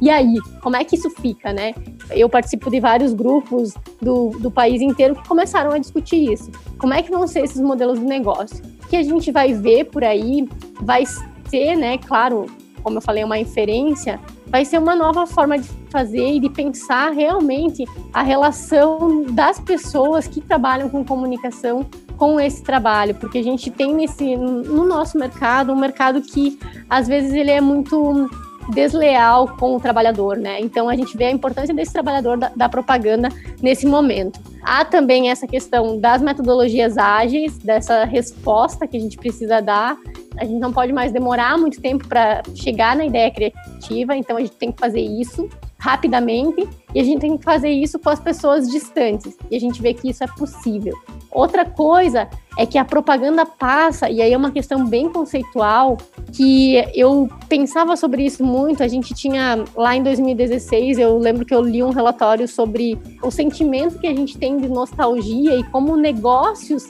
E 0.00 0.10
aí, 0.10 0.36
como 0.62 0.76
é 0.76 0.84
que 0.84 0.96
isso 0.96 1.10
fica, 1.10 1.52
né? 1.52 1.74
Eu 2.10 2.28
participo 2.28 2.70
de 2.70 2.80
vários 2.80 3.12
grupos 3.12 3.74
do, 4.00 4.30
do 4.38 4.50
país 4.50 4.80
inteiro 4.80 5.14
que 5.14 5.26
começaram 5.28 5.72
a 5.72 5.78
discutir 5.78 6.32
isso. 6.32 6.50
Como 6.78 6.94
é 6.94 7.02
que 7.02 7.10
vão 7.10 7.26
ser 7.26 7.44
esses 7.44 7.60
modelos 7.60 7.98
de 7.98 8.04
negócio? 8.04 8.62
O 8.84 8.88
que 8.88 8.96
a 8.96 9.02
gente 9.02 9.30
vai 9.30 9.52
ver 9.52 9.84
por 9.84 10.04
aí 10.04 10.48
vai 10.80 11.04
ser, 11.48 11.76
né, 11.76 11.98
claro, 11.98 12.46
como 12.82 12.98
eu 12.98 13.02
falei, 13.02 13.22
uma 13.24 13.38
inferência, 13.38 14.18
vai 14.46 14.64
ser 14.64 14.78
uma 14.78 14.94
nova 14.94 15.26
forma 15.26 15.58
de 15.58 15.68
fazer 15.90 16.34
e 16.34 16.40
de 16.40 16.48
pensar 16.48 17.12
realmente 17.12 17.84
a 18.12 18.22
relação 18.22 19.24
das 19.30 19.60
pessoas 19.60 20.26
que 20.26 20.40
trabalham 20.40 20.88
com 20.88 21.04
comunicação 21.04 21.86
com 22.16 22.38
esse 22.38 22.62
trabalho, 22.62 23.14
porque 23.14 23.38
a 23.38 23.42
gente 23.42 23.70
tem 23.70 23.94
nesse 23.94 24.36
no 24.36 24.84
nosso 24.84 25.16
mercado 25.16 25.72
um 25.72 25.76
mercado 25.76 26.20
que 26.20 26.58
às 26.88 27.08
vezes 27.08 27.32
ele 27.32 27.50
é 27.50 27.62
muito 27.62 28.28
desleal 28.70 29.56
com 29.56 29.76
o 29.76 29.80
trabalhador, 29.80 30.36
né? 30.36 30.60
Então 30.60 30.88
a 30.88 30.94
gente 30.94 31.16
vê 31.16 31.24
a 31.24 31.30
importância 31.30 31.74
desse 31.74 31.92
trabalhador 31.92 32.38
da, 32.38 32.50
da, 32.54 32.68
propaganda 32.68 33.28
nesse 33.62 33.86
momento. 33.86 34.40
Há 34.62 34.84
também 34.84 35.30
essa 35.30 35.46
questão 35.46 35.98
das 35.98 36.22
metodologias 36.22 36.96
ágeis, 36.96 37.58
dessa 37.58 38.04
resposta 38.04 38.86
que 38.86 38.96
a 38.96 39.00
gente 39.00 39.16
precisa 39.16 39.60
dar 39.60 39.96
a 40.40 40.44
gente 40.44 40.58
não 40.58 40.72
pode 40.72 40.92
mais 40.92 41.12
demorar 41.12 41.58
muito 41.58 41.80
tempo 41.80 42.08
para 42.08 42.42
chegar 42.54 42.96
na 42.96 43.04
ideia 43.04 43.30
criativa, 43.30 44.16
então 44.16 44.36
a 44.36 44.40
gente 44.40 44.52
tem 44.52 44.72
que 44.72 44.80
fazer 44.80 45.00
isso 45.00 45.48
rapidamente 45.80 46.68
e 46.94 47.00
a 47.00 47.04
gente 47.04 47.20
tem 47.20 47.38
que 47.38 47.42
fazer 47.42 47.70
isso 47.70 47.98
com 47.98 48.10
as 48.10 48.20
pessoas 48.20 48.68
distantes. 48.68 49.36
E 49.50 49.56
a 49.56 49.58
gente 49.58 49.80
vê 49.80 49.94
que 49.94 50.10
isso 50.10 50.22
é 50.22 50.26
possível. 50.26 50.94
Outra 51.32 51.64
coisa 51.64 52.28
é 52.58 52.66
que 52.66 52.76
a 52.76 52.84
propaganda 52.84 53.46
passa, 53.46 54.10
e 54.10 54.20
aí 54.20 54.32
é 54.32 54.36
uma 54.36 54.50
questão 54.50 54.84
bem 54.84 55.08
conceitual, 55.08 55.96
que 56.32 56.74
eu 56.94 57.28
pensava 57.48 57.96
sobre 57.96 58.24
isso 58.24 58.44
muito. 58.44 58.82
A 58.82 58.88
gente 58.88 59.14
tinha 59.14 59.64
lá 59.74 59.96
em 59.96 60.02
2016, 60.02 60.98
eu 60.98 61.16
lembro 61.18 61.46
que 61.46 61.54
eu 61.54 61.62
li 61.62 61.82
um 61.82 61.90
relatório 61.90 62.46
sobre 62.46 63.00
o 63.22 63.30
sentimento 63.30 63.98
que 63.98 64.06
a 64.06 64.14
gente 64.14 64.36
tem 64.36 64.58
de 64.58 64.68
nostalgia 64.68 65.56
e 65.56 65.64
como 65.64 65.96
negócios 65.96 66.88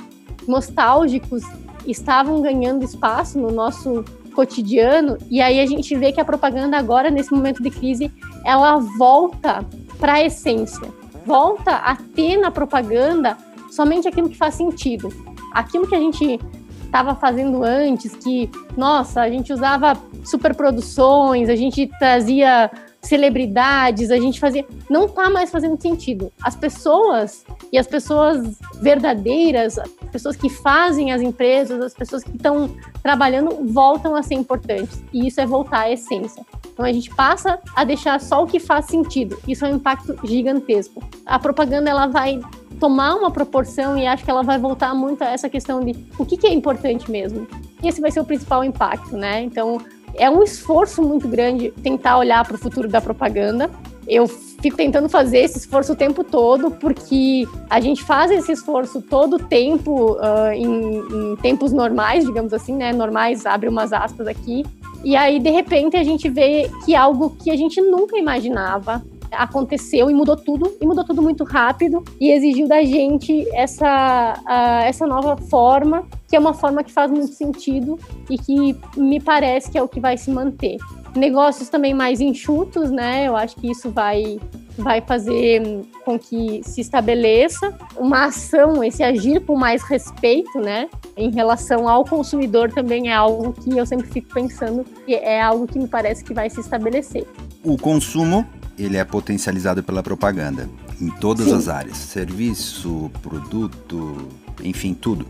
nostálgicos 0.49 1.45
estavam 1.87 2.41
ganhando 2.41 2.85
espaço 2.85 3.39
no 3.39 3.51
nosso 3.51 4.05
cotidiano 4.41 5.19
e 5.31 5.43
aí 5.43 5.61
a 5.61 5.67
gente 5.67 5.95
vê 5.95 6.13
que 6.13 6.21
a 6.21 6.25
propaganda 6.25 6.79
agora 6.79 7.11
nesse 7.11 7.31
momento 7.31 7.63
de 7.63 7.69
crise 7.69 8.11
ela 8.43 8.79
volta 8.99 9.63
para 9.99 10.15
a 10.15 10.25
essência, 10.25 10.89
volta 11.27 11.73
a 11.73 11.95
ter 11.95 12.39
na 12.39 12.51
propaganda 12.51 13.37
somente 13.71 14.09
aquilo 14.09 14.31
que 14.31 14.37
faz 14.39 14.55
sentido, 14.55 15.13
aquilo 15.53 15.87
que 15.87 15.95
a 15.95 15.99
gente 15.99 16.41
estava 16.83 17.15
fazendo 17.15 17.63
antes, 17.63 18.17
que 18.17 18.51
nossa 18.79 19.21
a 19.21 19.29
gente 19.29 19.53
usava 19.53 19.93
superproduções, 20.25 21.51
a 21.51 21.55
gente 21.55 21.87
trazia 21.99 22.71
celebridades, 23.03 24.11
a 24.11 24.19
gente 24.19 24.41
fazia. 24.41 24.65
Não 24.89 25.05
está 25.05 25.29
mais 25.29 25.51
fazendo 25.51 25.81
sentido. 25.81 26.33
As 26.43 26.57
pessoas 26.57 27.45
e 27.71 27.79
as 27.79 27.87
pessoas 27.87 28.59
verdadeiras, 28.81 29.79
as 29.79 29.91
pessoas 30.11 30.37
que 30.37 30.49
fazem 30.49 31.13
as 31.13 31.23
empresas, 31.23 31.81
as 31.81 31.95
pessoas 31.95 32.23
que 32.23 32.37
estão 32.37 32.75
trabalhando, 33.03 33.67
voltam 33.73 34.15
a 34.15 34.23
ser 34.23 34.35
importantes. 34.35 35.03
E 35.13 35.27
isso 35.27 35.41
é 35.41 35.47
voltar 35.47 35.81
à 35.81 35.91
essência. 35.91 36.45
Então 36.73 36.85
a 36.85 36.93
gente 36.93 37.15
passa 37.15 37.59
a 37.75 37.85
deixar 37.85 38.21
só 38.21 38.43
o 38.43 38.47
que 38.47 38.59
faz 38.59 38.87
sentido. 38.87 39.39
Isso 39.47 39.65
é 39.65 39.69
um 39.71 39.77
impacto 39.77 40.19
gigantesco. 40.25 41.03
A 41.25 41.39
propaganda 41.39 41.91
ela 41.91 42.07
vai 42.07 42.41
tomar 42.79 43.15
uma 43.15 43.31
proporção 43.31 43.99
e 43.99 44.07
acho 44.07 44.25
que 44.25 44.31
ela 44.31 44.43
vai 44.43 44.59
voltar 44.59 44.95
muito 44.95 45.23
a 45.23 45.29
essa 45.29 45.49
questão 45.49 45.81
de 45.81 45.95
o 46.19 46.25
que, 46.25 46.37
que 46.37 46.47
é 46.47 46.53
importante 46.53 47.11
mesmo. 47.11 47.47
E 47.83 47.89
esse 47.89 48.01
vai 48.01 48.11
ser 48.11 48.21
o 48.21 48.25
principal 48.25 48.65
impacto, 48.65 49.17
né? 49.17 49.43
Então, 49.43 49.79
é 50.15 50.29
um 50.31 50.43
esforço 50.43 51.03
muito 51.03 51.29
grande 51.29 51.71
tentar 51.83 52.19
olhar 52.19 52.45
para 52.45 52.55
o 52.55 52.59
futuro 52.59 52.89
da 52.89 53.01
propaganda. 53.01 53.71
Eu 54.07 54.27
fico 54.61 54.77
tentando 54.77 55.09
fazer 55.09 55.39
esse 55.39 55.59
esforço 55.59 55.93
o 55.93 55.97
tempo 55.97 56.23
todo, 56.23 56.71
porque 56.71 57.47
a 57.69 57.81
gente 57.81 58.03
faz 58.03 58.31
esse 58.31 58.53
esforço 58.53 59.01
todo 59.01 59.37
o 59.37 59.39
tempo, 59.39 60.13
uh, 60.13 60.53
em, 60.53 61.33
em, 61.33 61.37
tempos 61.37 61.73
normais, 61.73 62.25
digamos 62.25 62.53
assim, 62.53 62.75
né? 62.75 62.93
Normais, 62.93 63.47
abre 63.47 63.69
umas 63.69 63.93
aspas 63.93 64.27
aqui. 64.27 64.65
E 65.03 65.17
aí, 65.17 65.41
de 65.41 65.51
repente, 65.51 65.97
a 65.97 66.05
gente 66.05 66.29
vê 66.29 66.71
que 66.85 66.95
algo 66.95 67.31
que 67.31 67.51
a 67.51 67.57
gente 67.57 67.81
nunca 67.81 68.19
imaginava 68.19 69.03
aconteceu 69.33 70.11
e 70.11 70.15
mudou 70.15 70.37
tudo, 70.37 70.77
e 70.81 70.87
mudou 70.87 71.05
tudo 71.05 71.23
muito 71.23 71.45
rápido, 71.45 72.03
e 72.21 72.31
exigiu 72.31 72.67
da 72.67 72.83
gente 72.83 73.49
essa, 73.55 74.35
uh, 74.41 74.85
essa 74.85 75.07
nova 75.07 75.37
forma, 75.37 76.05
que 76.29 76.37
é 76.37 76.39
uma 76.39 76.53
forma 76.53 76.83
que 76.83 76.93
faz 76.93 77.11
muito 77.11 77.33
sentido 77.33 77.99
e 78.29 78.37
que 78.37 78.77
me 78.97 79.21
parece 79.21 79.71
que 79.71 79.79
é 79.79 79.83
o 79.83 79.89
que 79.89 80.01
vai 80.01 80.17
se 80.17 80.31
manter. 80.31 80.77
Negócios 81.15 81.69
também 81.69 81.93
mais 81.93 82.21
enxutos, 82.21 82.91
né? 82.91 83.27
Eu 83.27 83.37
acho 83.37 83.57
que 83.57 83.71
isso 83.71 83.91
vai 83.91 84.39
vai 84.79 85.01
fazer 85.01 85.83
com 86.05 86.19
que 86.19 86.63
se 86.65 86.81
estabeleça 86.81 87.77
uma 87.99 88.27
ação, 88.27 88.83
esse 88.83 89.03
agir 89.03 89.41
com 89.41 89.57
mais 89.57 89.83
respeito, 89.83 90.59
né, 90.59 90.89
em 91.17 91.31
relação 91.31 91.89
ao 91.89 92.05
consumidor 92.05 92.73
também 92.73 93.11
é 93.11 93.15
algo 93.15 93.53
que 93.53 93.77
eu 93.77 93.85
sempre 93.85 94.07
fico 94.07 94.33
pensando 94.33 94.85
que 95.05 95.15
é 95.15 95.41
algo 95.41 95.67
que 95.67 95.79
me 95.79 95.87
parece 95.87 96.25
que 96.25 96.33
vai 96.33 96.49
se 96.49 96.61
estabelecer. 96.61 97.27
O 97.63 97.77
consumo 97.77 98.47
ele 98.79 98.97
é 98.97 99.05
potencializado 99.05 99.83
pela 99.83 100.03
propaganda 100.03 100.69
em 101.01 101.11
todas 101.11 101.47
Sim. 101.47 101.55
as 101.55 101.69
áreas, 101.69 101.97
serviço, 101.97 103.11
produto, 103.23 104.17
enfim, 104.63 104.95
tudo. 104.95 105.27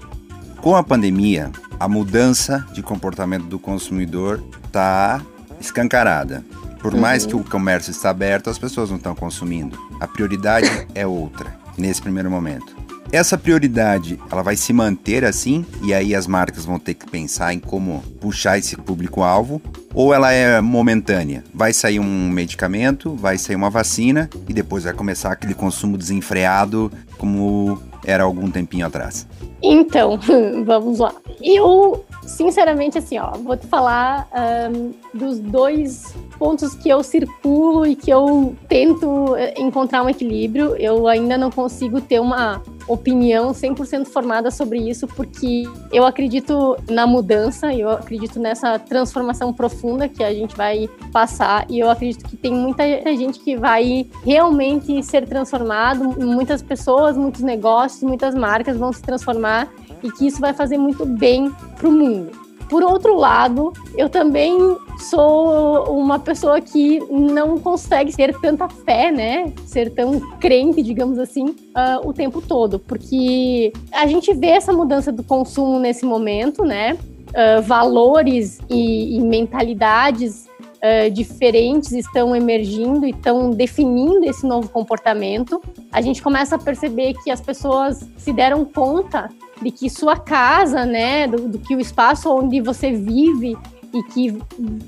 Com 0.61 0.77
a 0.77 0.83
pandemia, 0.83 1.51
a 1.79 1.89
mudança 1.89 2.67
de 2.73 2.83
comportamento 2.83 3.45
do 3.47 3.59
consumidor 3.59 4.43
está 4.67 5.21
escancarada. 5.61 6.45
Por 6.81 6.95
uhum. 6.95 7.01
mais 7.01 7.27
que 7.27 7.37
o 7.37 7.45
comércio 7.45 7.91
está 7.91 8.11
aberto, 8.11 8.49
as 8.49 8.59
pessoas 8.59 8.91
não 8.91 8.97
estão 8.97 9.15
consumindo. 9.15 9.79
A 10.01 10.09
prioridade 10.09 10.69
é 10.95 11.07
outra 11.07 11.55
nesse 11.77 12.01
primeiro 12.01 12.31
momento. 12.31 12.81
Essa 13.13 13.37
prioridade, 13.37 14.21
ela 14.31 14.41
vai 14.41 14.55
se 14.55 14.73
manter 14.73 15.25
assim 15.25 15.67
e 15.83 15.93
aí 15.93 16.15
as 16.15 16.29
marcas 16.29 16.65
vão 16.65 16.79
ter 16.79 16.95
que 16.95 17.11
pensar 17.11 17.53
em 17.53 17.59
como 17.59 18.05
puxar 18.21 18.57
esse 18.57 18.77
público-alvo 18.77 19.61
ou 19.93 20.15
ela 20.15 20.31
é 20.31 20.61
momentânea? 20.61 21.43
Vai 21.53 21.73
sair 21.73 21.99
um 21.99 22.29
medicamento, 22.31 23.17
vai 23.17 23.37
sair 23.37 23.57
uma 23.57 23.69
vacina 23.69 24.31
e 24.49 24.53
depois 24.53 24.85
vai 24.85 24.93
começar 24.93 25.33
aquele 25.33 25.55
consumo 25.55 25.99
desenfreado 25.99 26.91
como 27.19 27.83
era 28.05 28.23
algum 28.23 28.49
tempinho 28.49 28.87
atrás. 28.87 29.27
Então, 29.61 30.19
vamos 30.65 31.01
lá. 31.01 31.13
Eu, 31.43 32.05
sinceramente, 32.31 32.99
assim, 32.99 33.19
ó, 33.19 33.33
vou 33.33 33.57
te 33.57 33.67
falar 33.67 34.29
um, 34.73 34.93
dos 35.13 35.39
dois 35.39 36.15
pontos 36.39 36.75
que 36.75 36.89
eu 36.89 37.03
circulo 37.03 37.87
e 37.87 37.95
que 37.95 38.11
eu 38.11 38.57
tento 38.69 39.37
eh, 39.37 39.55
encontrar 39.59 40.03
um 40.03 40.09
equilíbrio. 40.09 40.75
Eu 40.77 41.07
ainda 41.07 41.37
não 41.37 41.51
consigo 41.51 42.01
ter 42.01 42.19
uma 42.19 42.63
opinião 42.89 43.53
100% 43.53 44.07
formada 44.07 44.51
sobre 44.51 44.79
isso, 44.79 45.07
porque 45.07 45.65
eu 45.93 46.05
acredito 46.05 46.77
na 46.89 47.07
mudança, 47.07 47.73
eu 47.75 47.91
acredito 47.91 48.41
nessa 48.41 48.79
transformação 48.79 49.53
profunda 49.53 50.09
que 50.09 50.25
a 50.25 50.33
gente 50.33 50.57
vai 50.57 50.89
passar, 51.13 51.67
e 51.69 51.79
eu 51.79 51.91
acredito 51.91 52.29
que 52.29 52.37
tem 52.37 52.53
muita 52.53 52.85
gente 53.17 53.39
que 53.39 53.57
vai 53.57 54.07
realmente 54.25 55.03
ser 55.03 55.29
transformado, 55.29 56.05
muitas 56.19 56.63
pessoas, 56.63 57.17
muitos 57.17 57.43
negócios, 57.43 58.03
muitas 58.03 58.35
marcas 58.35 58.77
vão 58.77 58.93
se 58.93 59.03
transformar 59.03 59.69
e 60.03 60.11
que 60.11 60.27
isso 60.27 60.41
vai 60.41 60.53
fazer 60.53 60.79
muito 60.79 61.05
bem 61.05 61.51
para 61.77 61.89
o 61.89 61.93
mundo. 61.93 62.31
Por 62.71 62.85
outro 62.85 63.17
lado, 63.17 63.73
eu 63.97 64.09
também 64.09 64.57
sou 64.97 65.93
uma 65.93 66.21
pessoa 66.21 66.61
que 66.61 67.01
não 67.11 67.59
consegue 67.59 68.15
ter 68.15 68.33
tanta 68.41 68.69
fé, 68.69 69.11
né? 69.11 69.53
Ser 69.67 69.91
tão 69.91 70.21
crente, 70.39 70.81
digamos 70.81 71.19
assim, 71.19 71.47
uh, 71.47 72.09
o 72.09 72.13
tempo 72.13 72.41
todo. 72.41 72.79
Porque 72.79 73.73
a 73.91 74.07
gente 74.07 74.33
vê 74.33 74.51
essa 74.51 74.73
mudança 74.73 75.11
do 75.11 75.25
consumo 75.25 75.81
nesse 75.81 76.05
momento, 76.07 76.65
né? 76.65 76.97
Uh, 77.31 77.61
valores 77.61 78.61
e, 78.71 79.17
e 79.17 79.21
mentalidades 79.21 80.49
Uh, 80.83 81.11
diferentes 81.11 81.93
estão 81.93 82.35
emergindo 82.35 83.05
e 83.05 83.11
estão 83.11 83.51
definindo 83.51 84.25
esse 84.25 84.47
novo 84.47 84.71
comportamento. 84.71 85.61
A 85.93 86.01
gente 86.01 86.23
começa 86.23 86.57
a 86.57 86.59
perceber 86.59 87.13
que 87.23 87.31
as 87.31 87.39
pessoas 87.39 88.09
se 88.17 88.33
deram 88.33 88.65
conta 88.65 89.29
de 89.61 89.71
que 89.71 89.91
sua 89.91 90.17
casa, 90.17 90.85
né, 90.85 91.27
do, 91.27 91.49
do 91.49 91.59
que 91.59 91.75
o 91.75 91.81
espaço 91.81 92.31
onde 92.31 92.61
você 92.61 92.93
vive 92.93 93.57
e 93.93 94.03
que 94.05 94.39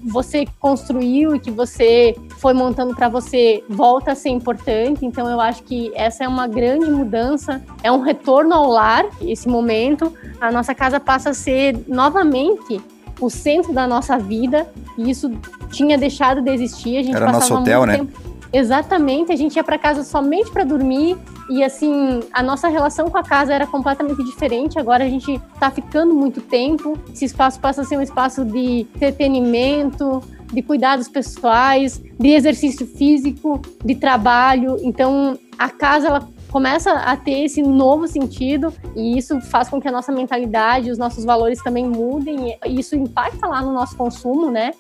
você 0.05 0.47
construiu 0.61 1.35
e 1.35 1.41
que 1.41 1.51
você 1.51 2.15
foi 2.39 2.55
montando 2.55 2.95
para 2.95 3.09
você 3.09 3.63
volta 3.69 4.13
a 4.13 4.15
ser 4.15 4.31
importante. 4.31 5.05
Então 5.05 5.29
eu 5.29 5.41
acho 5.41 5.63
que 5.65 5.91
essa 5.95 6.25
é 6.25 6.29
uma 6.29 6.47
grande 6.47 6.91
mudança, 6.91 7.61
é 7.83 7.91
um 7.91 8.01
retorno 8.01 8.55
ao 8.55 8.69
lar 8.69 9.05
esse 9.21 9.49
momento. 9.49 10.13
A 10.41 10.51
nossa 10.53 10.75
casa 10.75 11.01
passa 11.01 11.31
a 11.31 11.35
ser 11.35 11.85
novamente 11.89 12.81
o 13.21 13.29
centro 13.29 13.73
da 13.73 13.87
nossa 13.87 14.19
vida 14.19 14.69
e 14.97 15.11
isso 15.11 15.31
tinha 15.71 15.99
deixado 15.99 16.41
de 16.41 16.51
existir. 16.51 16.99
A 16.99 17.03
gente 17.03 17.17
Era 17.17 17.33
nosso 17.33 17.55
hotel, 17.55 17.87
né? 17.87 17.99
Tempo... 17.99 18.32
Exatamente, 18.53 19.33
a 19.33 19.37
gente 19.37 19.57
ia 19.57 19.65
para 19.65 19.79
casa 19.79 20.05
somente 20.05 20.51
para 20.51 20.63
dormir 20.63 21.17
e 21.49 21.65
assim, 21.65 22.21
a 22.33 22.43
nossa 22.43 22.69
relação 22.69 23.09
com 23.09 23.17
a 23.17 23.23
casa 23.23 23.55
era 23.55 23.67
completamente 23.67 24.23
diferente. 24.25 24.79
Agora 24.79 25.05
a 25.05 25.09
gente 25.09 25.41
tá 25.59 25.71
ficando 25.71 26.15
muito 26.15 26.41
tempo. 26.41 26.99
Esse 27.13 27.25
espaço 27.25 27.59
passa 27.61 27.81
a 27.81 27.85
ser 27.85 27.97
um 27.97 28.03
espaço 28.03 28.45
de 28.45 28.87
entretenimento, 28.95 30.23
de 30.53 30.61
cuidados 30.61 31.09
pessoais, 31.09 32.03
de 32.19 32.29
exercício 32.29 32.87
físico, 32.87 33.61
de 33.83 33.95
trabalho. 33.95 34.77
Então, 34.83 35.39
a 35.59 35.71
casa 35.71 36.09
ela 36.09 36.29
começa 36.53 36.93
a 36.93 37.17
ter 37.17 37.45
esse 37.45 37.63
novo 37.63 38.07
sentido 38.07 38.73
e 38.95 39.17
isso 39.17 39.41
faz 39.41 39.71
com 39.71 39.81
que 39.81 39.89
a 39.89 39.91
nossa 39.91 40.13
mentalidade, 40.13 40.91
os 40.91 40.99
nossos 40.99 41.25
valores 41.25 41.63
também 41.63 41.89
mudem 41.89 42.59
e 42.67 42.79
isso 42.79 42.95
impacta 42.95 43.47
lá 43.47 43.63
no 43.63 43.73
nosso 43.73 43.97
consumo, 43.97 44.51
né? 44.51 44.73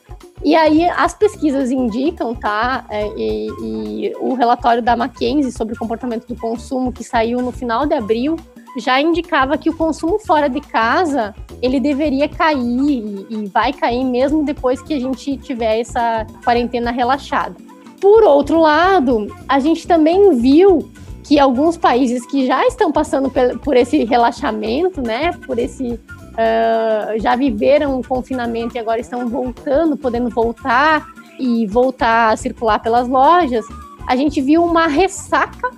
E 0.44 0.54
aí 0.54 0.84
as 0.90 1.14
pesquisas 1.14 1.70
indicam, 1.70 2.34
tá? 2.34 2.84
É, 2.90 3.06
e, 3.16 3.48
e 3.62 4.12
o 4.20 4.34
relatório 4.34 4.82
da 4.82 4.92
McKinsey 4.92 5.50
sobre 5.50 5.74
o 5.74 5.78
comportamento 5.78 6.26
do 6.26 6.36
consumo 6.36 6.92
que 6.92 7.02
saiu 7.02 7.40
no 7.40 7.50
final 7.50 7.86
de 7.86 7.94
abril 7.94 8.36
já 8.76 9.00
indicava 9.00 9.56
que 9.56 9.70
o 9.70 9.76
consumo 9.76 10.18
fora 10.18 10.48
de 10.48 10.60
casa 10.60 11.34
ele 11.62 11.80
deveria 11.80 12.28
cair 12.28 12.56
e, 12.58 13.26
e 13.30 13.46
vai 13.46 13.72
cair 13.72 14.04
mesmo 14.04 14.44
depois 14.44 14.82
que 14.82 14.92
a 14.92 15.00
gente 15.00 15.38
tiver 15.38 15.80
essa 15.80 16.26
quarentena 16.44 16.90
relaxada. 16.90 17.56
Por 18.00 18.24
outro 18.24 18.60
lado, 18.60 19.28
a 19.48 19.60
gente 19.60 19.86
também 19.86 20.34
viu 20.36 20.90
que 21.22 21.38
alguns 21.38 21.76
países 21.76 22.26
que 22.26 22.46
já 22.46 22.66
estão 22.66 22.90
passando 22.90 23.30
por 23.60 23.76
esse 23.76 24.04
relaxamento, 24.04 25.00
né, 25.00 25.32
por 25.46 25.58
esse 25.58 25.92
uh, 25.92 27.18
já 27.20 27.36
viveram 27.36 28.00
o 28.00 28.06
confinamento 28.06 28.76
e 28.76 28.78
agora 28.78 29.00
estão 29.00 29.28
voltando, 29.28 29.96
podendo 29.96 30.28
voltar 30.30 31.06
e 31.38 31.66
voltar 31.66 32.32
a 32.32 32.36
circular 32.36 32.78
pelas 32.80 33.08
lojas, 33.08 33.64
a 34.06 34.16
gente 34.16 34.40
viu 34.40 34.64
uma 34.64 34.86
ressaca 34.86 35.70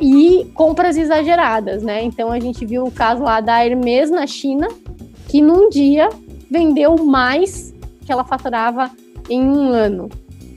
e 0.00 0.50
compras 0.54 0.96
exageradas, 0.96 1.82
né? 1.82 2.02
Então 2.02 2.30
a 2.30 2.40
gente 2.40 2.64
viu 2.64 2.84
o 2.84 2.90
caso 2.90 3.22
lá 3.22 3.40
da 3.40 3.64
Hermes 3.64 4.10
na 4.10 4.26
China, 4.26 4.68
que 5.28 5.40
num 5.40 5.68
dia 5.68 6.08
vendeu 6.50 6.96
mais 7.04 7.74
que 8.04 8.12
ela 8.12 8.24
faturava 8.24 8.90
em 9.28 9.42
um 9.42 9.68
ano. 9.68 10.08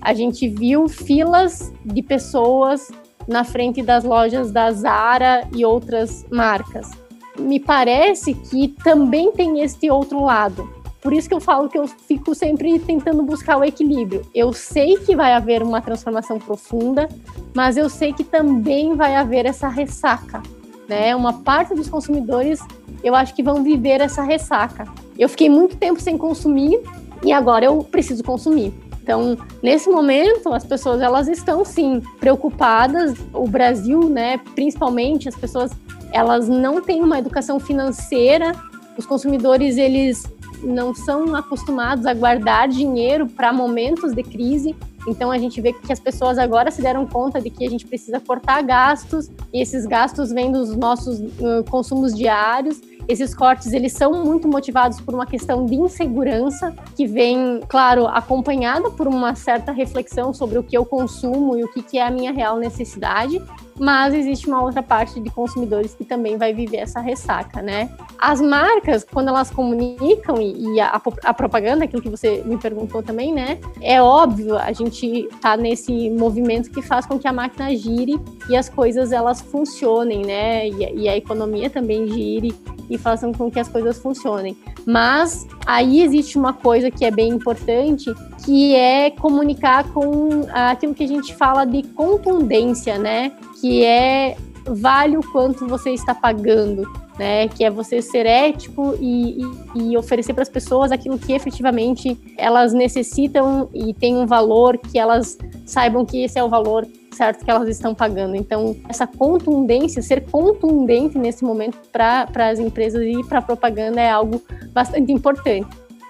A 0.01 0.13
gente 0.13 0.47
viu 0.47 0.87
filas 0.87 1.73
de 1.83 2.01
pessoas 2.01 2.91
na 3.27 3.43
frente 3.43 3.81
das 3.81 4.03
lojas 4.03 4.51
da 4.51 4.71
Zara 4.71 5.47
e 5.53 5.65
outras 5.65 6.25
marcas. 6.31 6.89
Me 7.37 7.59
parece 7.59 8.33
que 8.33 8.69
também 8.83 9.31
tem 9.31 9.61
este 9.61 9.91
outro 9.91 10.23
lado. 10.23 10.77
Por 11.01 11.13
isso 11.13 11.29
que 11.29 11.35
eu 11.35 11.39
falo 11.39 11.69
que 11.69 11.77
eu 11.77 11.87
fico 11.87 12.33
sempre 12.33 12.79
tentando 12.79 13.21
buscar 13.23 13.57
o 13.57 13.63
equilíbrio. 13.63 14.23
Eu 14.33 14.51
sei 14.51 14.97
que 14.97 15.15
vai 15.15 15.33
haver 15.33 15.61
uma 15.61 15.81
transformação 15.81 16.39
profunda, 16.39 17.07
mas 17.53 17.77
eu 17.77 17.89
sei 17.89 18.11
que 18.11 18.23
também 18.23 18.95
vai 18.95 19.15
haver 19.15 19.45
essa 19.45 19.67
ressaca. 19.67 20.41
Né? 20.87 21.15
Uma 21.15 21.33
parte 21.33 21.75
dos 21.75 21.87
consumidores, 21.87 22.59
eu 23.03 23.13
acho 23.13 23.33
que 23.35 23.43
vão 23.43 23.63
viver 23.63 24.01
essa 24.01 24.23
ressaca. 24.23 24.85
Eu 25.17 25.29
fiquei 25.29 25.49
muito 25.49 25.77
tempo 25.77 25.99
sem 25.99 26.17
consumir 26.17 26.81
e 27.23 27.31
agora 27.31 27.65
eu 27.65 27.83
preciso 27.83 28.23
consumir. 28.23 28.73
Então, 29.07 29.37
nesse 29.63 29.89
momento, 29.89 30.53
as 30.53 30.65
pessoas 30.65 30.99
elas 30.99 31.29
estão 31.29 31.63
sim 31.63 32.01
preocupadas. 32.19 33.17
O 33.31 33.47
Brasil, 33.47 34.09
né, 34.09 34.37
principalmente 34.53 35.29
as 35.29 35.35
pessoas, 35.35 35.71
elas 36.11 36.49
não 36.49 36.81
têm 36.81 37.01
uma 37.01 37.17
educação 37.17 37.57
financeira. 37.57 38.51
Os 38.97 39.05
consumidores 39.05 39.77
eles 39.77 40.25
não 40.61 40.93
são 40.93 41.33
acostumados 41.35 42.05
a 42.05 42.13
guardar 42.13 42.67
dinheiro 42.67 43.27
para 43.27 43.53
momentos 43.53 44.13
de 44.13 44.23
crise. 44.23 44.75
Então 45.07 45.31
a 45.31 45.37
gente 45.37 45.61
vê 45.61 45.71
que 45.71 45.93
as 45.93 46.01
pessoas 46.01 46.37
agora 46.37 46.69
se 46.69 46.81
deram 46.81 47.07
conta 47.07 47.39
de 47.39 47.49
que 47.49 47.65
a 47.65 47.69
gente 47.69 47.87
precisa 47.87 48.19
cortar 48.19 48.61
gastos 48.61 49.29
e 49.53 49.61
esses 49.61 49.85
gastos 49.85 50.33
vêm 50.33 50.51
dos 50.51 50.75
nossos 50.75 51.21
uh, 51.21 51.63
consumos 51.69 52.13
diários 52.13 52.81
esses 53.07 53.33
cortes, 53.33 53.71
eles 53.73 53.93
são 53.93 54.25
muito 54.25 54.47
motivados 54.47 54.99
por 54.99 55.13
uma 55.13 55.25
questão 55.25 55.65
de 55.65 55.75
insegurança, 55.75 56.75
que 56.95 57.07
vem, 57.07 57.61
claro, 57.67 58.07
acompanhada 58.07 58.89
por 58.91 59.07
uma 59.07 59.33
certa 59.35 59.71
reflexão 59.71 60.33
sobre 60.33 60.57
o 60.57 60.63
que 60.63 60.77
eu 60.77 60.85
consumo 60.85 61.57
e 61.57 61.63
o 61.63 61.67
que 61.69 61.97
é 61.97 62.05
a 62.05 62.11
minha 62.11 62.31
real 62.31 62.57
necessidade, 62.57 63.41
mas 63.79 64.13
existe 64.13 64.47
uma 64.47 64.61
outra 64.61 64.81
parte 64.81 65.19
de 65.19 65.29
consumidores 65.29 65.93
que 65.93 66.03
também 66.03 66.37
vai 66.37 66.53
viver 66.53 66.77
essa 66.77 66.99
ressaca, 66.99 67.61
né? 67.61 67.89
As 68.17 68.41
marcas, 68.41 69.03
quando 69.03 69.27
elas 69.29 69.51
comunicam 69.51 70.41
e, 70.41 70.73
e 70.73 70.79
a, 70.79 70.99
a, 71.23 71.33
propaganda, 71.33 71.85
aquilo 71.85 72.01
que 72.01 72.09
você 72.09 72.41
me 72.43 72.57
perguntou 72.57 73.03
também, 73.03 73.33
né? 73.33 73.59
É 73.81 74.01
óbvio, 74.01 74.57
a 74.57 74.71
gente 74.73 75.29
tá 75.41 75.55
nesse 75.55 76.09
movimento 76.09 76.71
que 76.71 76.81
faz 76.81 77.05
com 77.05 77.19
que 77.19 77.27
a 77.27 77.33
máquina 77.33 77.73
gire 77.75 78.19
e 78.49 78.55
as 78.55 78.67
coisas 78.67 79.11
elas 79.11 79.41
funcionem, 79.41 80.25
né? 80.25 80.67
E, 80.67 81.03
e 81.03 81.09
a 81.09 81.15
economia 81.15 81.69
também 81.69 82.07
gire 82.07 82.55
e 82.89 82.97
façam 82.97 83.31
com 83.31 83.49
que 83.49 83.59
as 83.59 83.67
coisas 83.67 83.97
funcionem. 83.99 84.57
Mas 84.85 85.47
aí 85.65 86.01
existe 86.01 86.37
uma 86.37 86.53
coisa 86.53 86.89
que 86.89 87.03
é 87.05 87.11
bem 87.11 87.29
importante, 87.29 88.13
que 88.45 88.75
é 88.75 89.11
comunicar 89.11 89.91
com 89.91 90.45
aquilo 90.53 90.93
que 90.93 91.03
a 91.03 91.07
gente 91.07 91.35
fala 91.35 91.65
de 91.65 91.83
contundência, 91.83 92.97
né? 92.97 93.31
Que 93.59 93.83
é 93.83 94.37
vale 94.65 95.17
o 95.17 95.21
quanto 95.31 95.67
você 95.67 95.91
está 95.91 96.13
pagando, 96.13 96.83
né? 97.17 97.47
Que 97.47 97.63
é 97.63 97.69
você 97.69 98.01
ser 98.01 98.25
ético 98.25 98.95
e, 98.99 99.41
e, 99.75 99.91
e 99.91 99.97
oferecer 99.97 100.33
para 100.33 100.43
as 100.43 100.49
pessoas 100.49 100.91
aquilo 100.91 101.17
que 101.17 101.33
efetivamente 101.33 102.17
elas 102.37 102.73
necessitam 102.73 103.69
e 103.73 103.93
tem 103.93 104.15
um 104.15 104.25
valor 104.25 104.77
que 104.77 104.97
elas 104.97 105.37
saibam 105.65 106.05
que 106.05 106.23
esse 106.23 106.37
é 106.39 106.43
o 106.43 106.49
valor 106.49 106.87
certo 107.11 107.43
que 107.43 107.51
elas 107.51 107.67
estão 107.67 107.95
pagando. 107.95 108.35
Então, 108.35 108.75
essa 108.87 109.07
contundência, 109.07 110.01
ser 110.01 110.29
contundente 110.29 111.17
nesse 111.17 111.43
momento 111.43 111.77
para 111.91 112.27
as 112.49 112.59
empresas 112.59 113.01
e 113.03 113.23
para 113.23 113.39
a 113.39 113.41
propaganda 113.41 114.01
é 114.01 114.09
algo 114.09 114.41
bastante 114.71 115.11
importante. 115.11 115.67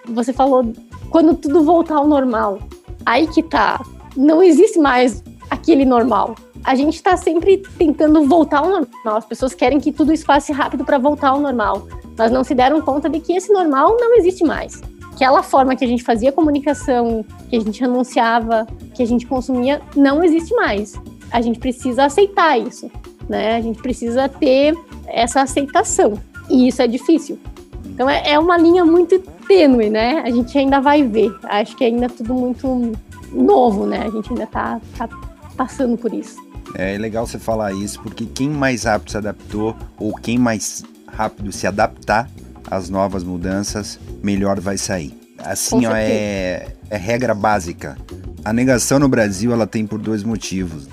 Você 0.07 0.33
falou 0.33 0.71
quando 1.09 1.35
tudo 1.35 1.63
voltar 1.63 1.95
ao 1.95 2.07
normal. 2.07 2.59
Aí 3.05 3.27
que 3.27 3.41
tá. 3.41 3.81
Não 4.15 4.41
existe 4.41 4.79
mais 4.79 5.23
aquele 5.49 5.85
normal. 5.85 6.35
A 6.63 6.75
gente 6.75 6.95
está 6.95 7.15
sempre 7.15 7.63
tentando 7.77 8.27
voltar 8.27 8.59
ao 8.59 8.69
normal. 8.69 9.17
As 9.17 9.25
pessoas 9.25 9.53
querem 9.53 9.79
que 9.79 9.91
tudo 9.91 10.11
isso 10.11 10.25
passe 10.25 10.51
rápido 10.51 10.83
para 10.83 10.97
voltar 10.97 11.29
ao 11.29 11.39
normal, 11.39 11.87
mas 12.17 12.31
não 12.31 12.43
se 12.43 12.53
deram 12.53 12.81
conta 12.81 13.09
de 13.09 13.19
que 13.19 13.33
esse 13.33 13.53
normal 13.53 13.95
não 13.99 14.17
existe 14.17 14.43
mais 14.43 14.81
aquela 15.17 15.41
forma 15.41 15.75
que 15.75 15.83
a 15.83 15.87
gente 15.87 16.03
fazia 16.03 16.31
comunicação, 16.31 17.25
que 17.49 17.55
a 17.55 17.59
gente 17.59 17.83
anunciava, 17.83 18.67
que 18.93 19.01
a 19.01 19.05
gente 19.05 19.25
consumia, 19.25 19.81
não 19.95 20.23
existe 20.23 20.53
mais. 20.53 20.93
A 21.31 21.41
gente 21.41 21.57
precisa 21.57 22.05
aceitar 22.05 22.59
isso, 22.59 22.89
né? 23.27 23.55
A 23.55 23.61
gente 23.61 23.81
precisa 23.81 24.29
ter 24.29 24.77
essa 25.07 25.41
aceitação. 25.41 26.13
E 26.47 26.67
isso 26.67 26.83
é 26.83 26.87
difícil. 26.87 27.39
Então 27.83 28.07
é, 28.07 28.29
é 28.29 28.39
uma 28.39 28.57
linha 28.59 28.85
muito 28.85 29.19
tênue, 29.47 29.89
né? 29.89 30.21
A 30.23 30.29
gente 30.29 30.55
ainda 30.55 30.79
vai 30.79 31.01
ver. 31.01 31.35
Acho 31.45 31.75
que 31.75 31.83
ainda 31.83 32.05
é 32.05 32.09
tudo 32.09 32.35
muito 32.35 32.91
novo, 33.33 33.87
né? 33.87 34.03
A 34.05 34.11
gente 34.11 34.29
ainda 34.29 34.45
tá, 34.45 34.79
tá 34.95 35.09
passando 35.57 35.97
por 35.97 36.13
isso. 36.13 36.37
É 36.75 36.95
legal 36.95 37.25
você 37.25 37.39
falar 37.39 37.73
isso, 37.73 37.99
porque 38.01 38.23
quem 38.23 38.49
mais 38.49 38.83
rápido 38.83 39.09
se 39.09 39.17
adaptou, 39.17 39.75
ou 39.97 40.13
quem 40.13 40.37
mais 40.37 40.83
rápido 41.07 41.51
se 41.51 41.65
adaptar 41.65 42.29
as 42.69 42.89
novas 42.89 43.23
mudanças, 43.23 43.99
melhor 44.21 44.59
vai 44.59 44.77
sair. 44.77 45.17
Assim, 45.39 45.85
ó, 45.85 45.95
é, 45.95 46.67
é 46.89 46.97
regra 46.97 47.33
básica. 47.33 47.97
A 48.43 48.51
negação 48.51 48.99
no 48.99 49.07
Brasil 49.07 49.51
ela 49.51 49.67
tem 49.67 49.85
por 49.85 49.99
dois 49.99 50.23
motivos: 50.23 50.87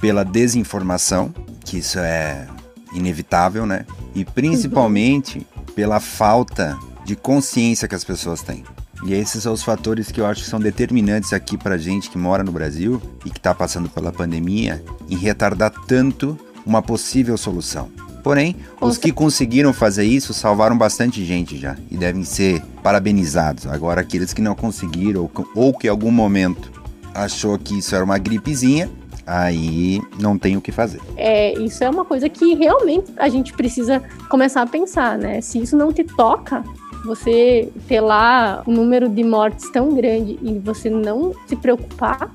pela 0.00 0.24
desinformação, 0.24 1.32
que 1.64 1.78
isso 1.78 1.98
é 1.98 2.46
inevitável, 2.94 3.66
né? 3.66 3.86
E 4.14 4.24
principalmente 4.24 5.46
pela 5.74 6.00
falta 6.00 6.78
de 7.04 7.16
consciência 7.16 7.88
que 7.88 7.94
as 7.94 8.04
pessoas 8.04 8.42
têm. 8.42 8.64
E 9.04 9.14
esses 9.14 9.42
são 9.42 9.52
os 9.52 9.64
fatores 9.64 10.12
que 10.12 10.20
eu 10.20 10.26
acho 10.26 10.44
que 10.44 10.48
são 10.48 10.60
determinantes 10.60 11.32
aqui 11.32 11.58
pra 11.58 11.76
gente 11.76 12.08
que 12.08 12.16
mora 12.16 12.44
no 12.44 12.52
Brasil 12.52 13.02
e 13.24 13.30
que 13.30 13.38
está 13.38 13.52
passando 13.52 13.88
pela 13.88 14.12
pandemia 14.12 14.82
em 15.10 15.16
retardar 15.16 15.72
tanto 15.88 16.38
uma 16.64 16.80
possível 16.80 17.36
solução. 17.36 17.90
Porém, 18.22 18.56
os 18.80 18.96
que 18.96 19.10
conseguiram 19.10 19.72
fazer 19.72 20.04
isso 20.04 20.32
salvaram 20.32 20.78
bastante 20.78 21.24
gente 21.24 21.58
já 21.58 21.76
e 21.90 21.96
devem 21.96 22.22
ser 22.22 22.62
parabenizados. 22.82 23.66
Agora, 23.66 24.00
aqueles 24.00 24.32
que 24.32 24.40
não 24.40 24.54
conseguiram 24.54 25.28
ou 25.54 25.72
que 25.74 25.86
em 25.88 25.90
algum 25.90 26.10
momento 26.10 26.70
achou 27.12 27.58
que 27.58 27.78
isso 27.78 27.94
era 27.94 28.04
uma 28.04 28.18
gripezinha, 28.18 28.88
aí 29.26 30.00
não 30.20 30.38
tem 30.38 30.56
o 30.56 30.60
que 30.60 30.70
fazer. 30.70 31.00
É, 31.16 31.52
isso 31.58 31.82
é 31.82 31.90
uma 31.90 32.04
coisa 32.04 32.28
que 32.28 32.54
realmente 32.54 33.12
a 33.16 33.28
gente 33.28 33.52
precisa 33.52 34.02
começar 34.28 34.62
a 34.62 34.66
pensar, 34.66 35.18
né? 35.18 35.40
Se 35.40 35.60
isso 35.60 35.76
não 35.76 35.92
te 35.92 36.04
toca, 36.04 36.64
você 37.04 37.68
ter 37.88 38.00
lá 38.00 38.62
um 38.66 38.72
número 38.72 39.08
de 39.08 39.24
mortes 39.24 39.68
tão 39.70 39.94
grande 39.94 40.38
e 40.40 40.58
você 40.58 40.88
não 40.88 41.34
se 41.46 41.56
preocupar, 41.56 42.32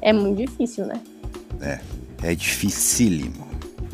é 0.00 0.12
muito 0.12 0.38
difícil, 0.38 0.86
né? 0.86 1.00
É, 1.60 1.78
é 2.22 2.34
dificílimo. 2.34 3.46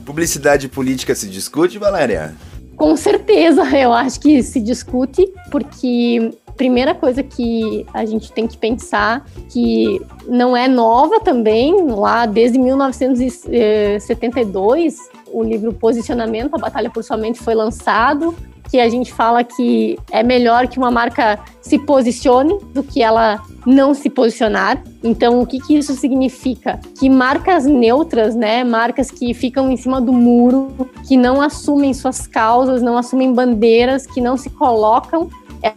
Publicidade 0.05 0.69
política 0.69 1.15
se 1.15 1.29
discute, 1.29 1.79
Valéria? 1.79 2.35
Com 2.77 2.97
certeza, 2.97 3.62
eu 3.79 3.93
acho 3.93 4.19
que 4.21 4.43
se 4.43 4.61
discute, 4.61 5.31
porque 5.51 6.33
primeira 6.57 6.95
coisa 6.95 7.23
que 7.23 7.87
a 7.95 8.05
gente 8.05 8.31
tem 8.33 8.47
que 8.47 8.59
pensar 8.59 9.25
que 9.49 9.99
não 10.29 10.55
é 10.57 10.69
nova 10.69 11.21
também, 11.21 11.87
lá 11.87 12.27
desde 12.27 12.59
1972, 12.59 14.97
o 15.33 15.43
livro 15.43 15.73
Posicionamento, 15.73 16.55
a 16.55 16.59
Batalha 16.59 16.91
por 16.91 17.03
Sua 17.03 17.17
Mente 17.17 17.41
foi 17.41 17.55
lançado, 17.55 18.37
que 18.71 18.79
a 18.81 18.88
gente 18.88 19.12
fala 19.12 19.43
que 19.45 19.99
é 20.11 20.23
melhor 20.23 20.67
que 20.69 20.79
uma 20.79 20.91
marca 20.91 21.38
se 21.61 21.79
posicione 21.79 22.59
do 22.73 22.83
que 22.83 23.03
ela 23.03 23.38
não 23.66 23.94
se 23.94 24.11
posicionar. 24.11 24.83
Então, 25.03 25.40
o 25.40 25.46
que, 25.46 25.61
que 25.61 25.77
isso 25.77 25.94
significa? 25.94 26.81
Que 26.98 27.09
marcas 27.09 27.64
neutras, 27.64 28.35
né, 28.35 28.64
marcas 28.64 29.11
que 29.11 29.33
ficam 29.35 29.70
em 29.70 29.77
cima 29.77 30.01
do 30.01 30.12
muro, 30.12 30.90
que 31.07 31.16
não 31.16 31.40
assumem 31.40 31.94
suas 31.94 32.27
causas, 32.27 32.83
não 32.83 32.96
assumem 32.96 33.33
bandeiras, 33.33 34.07
que 34.07 34.20
não 34.20 34.37
se 34.37 34.51
colocam, 34.51 35.29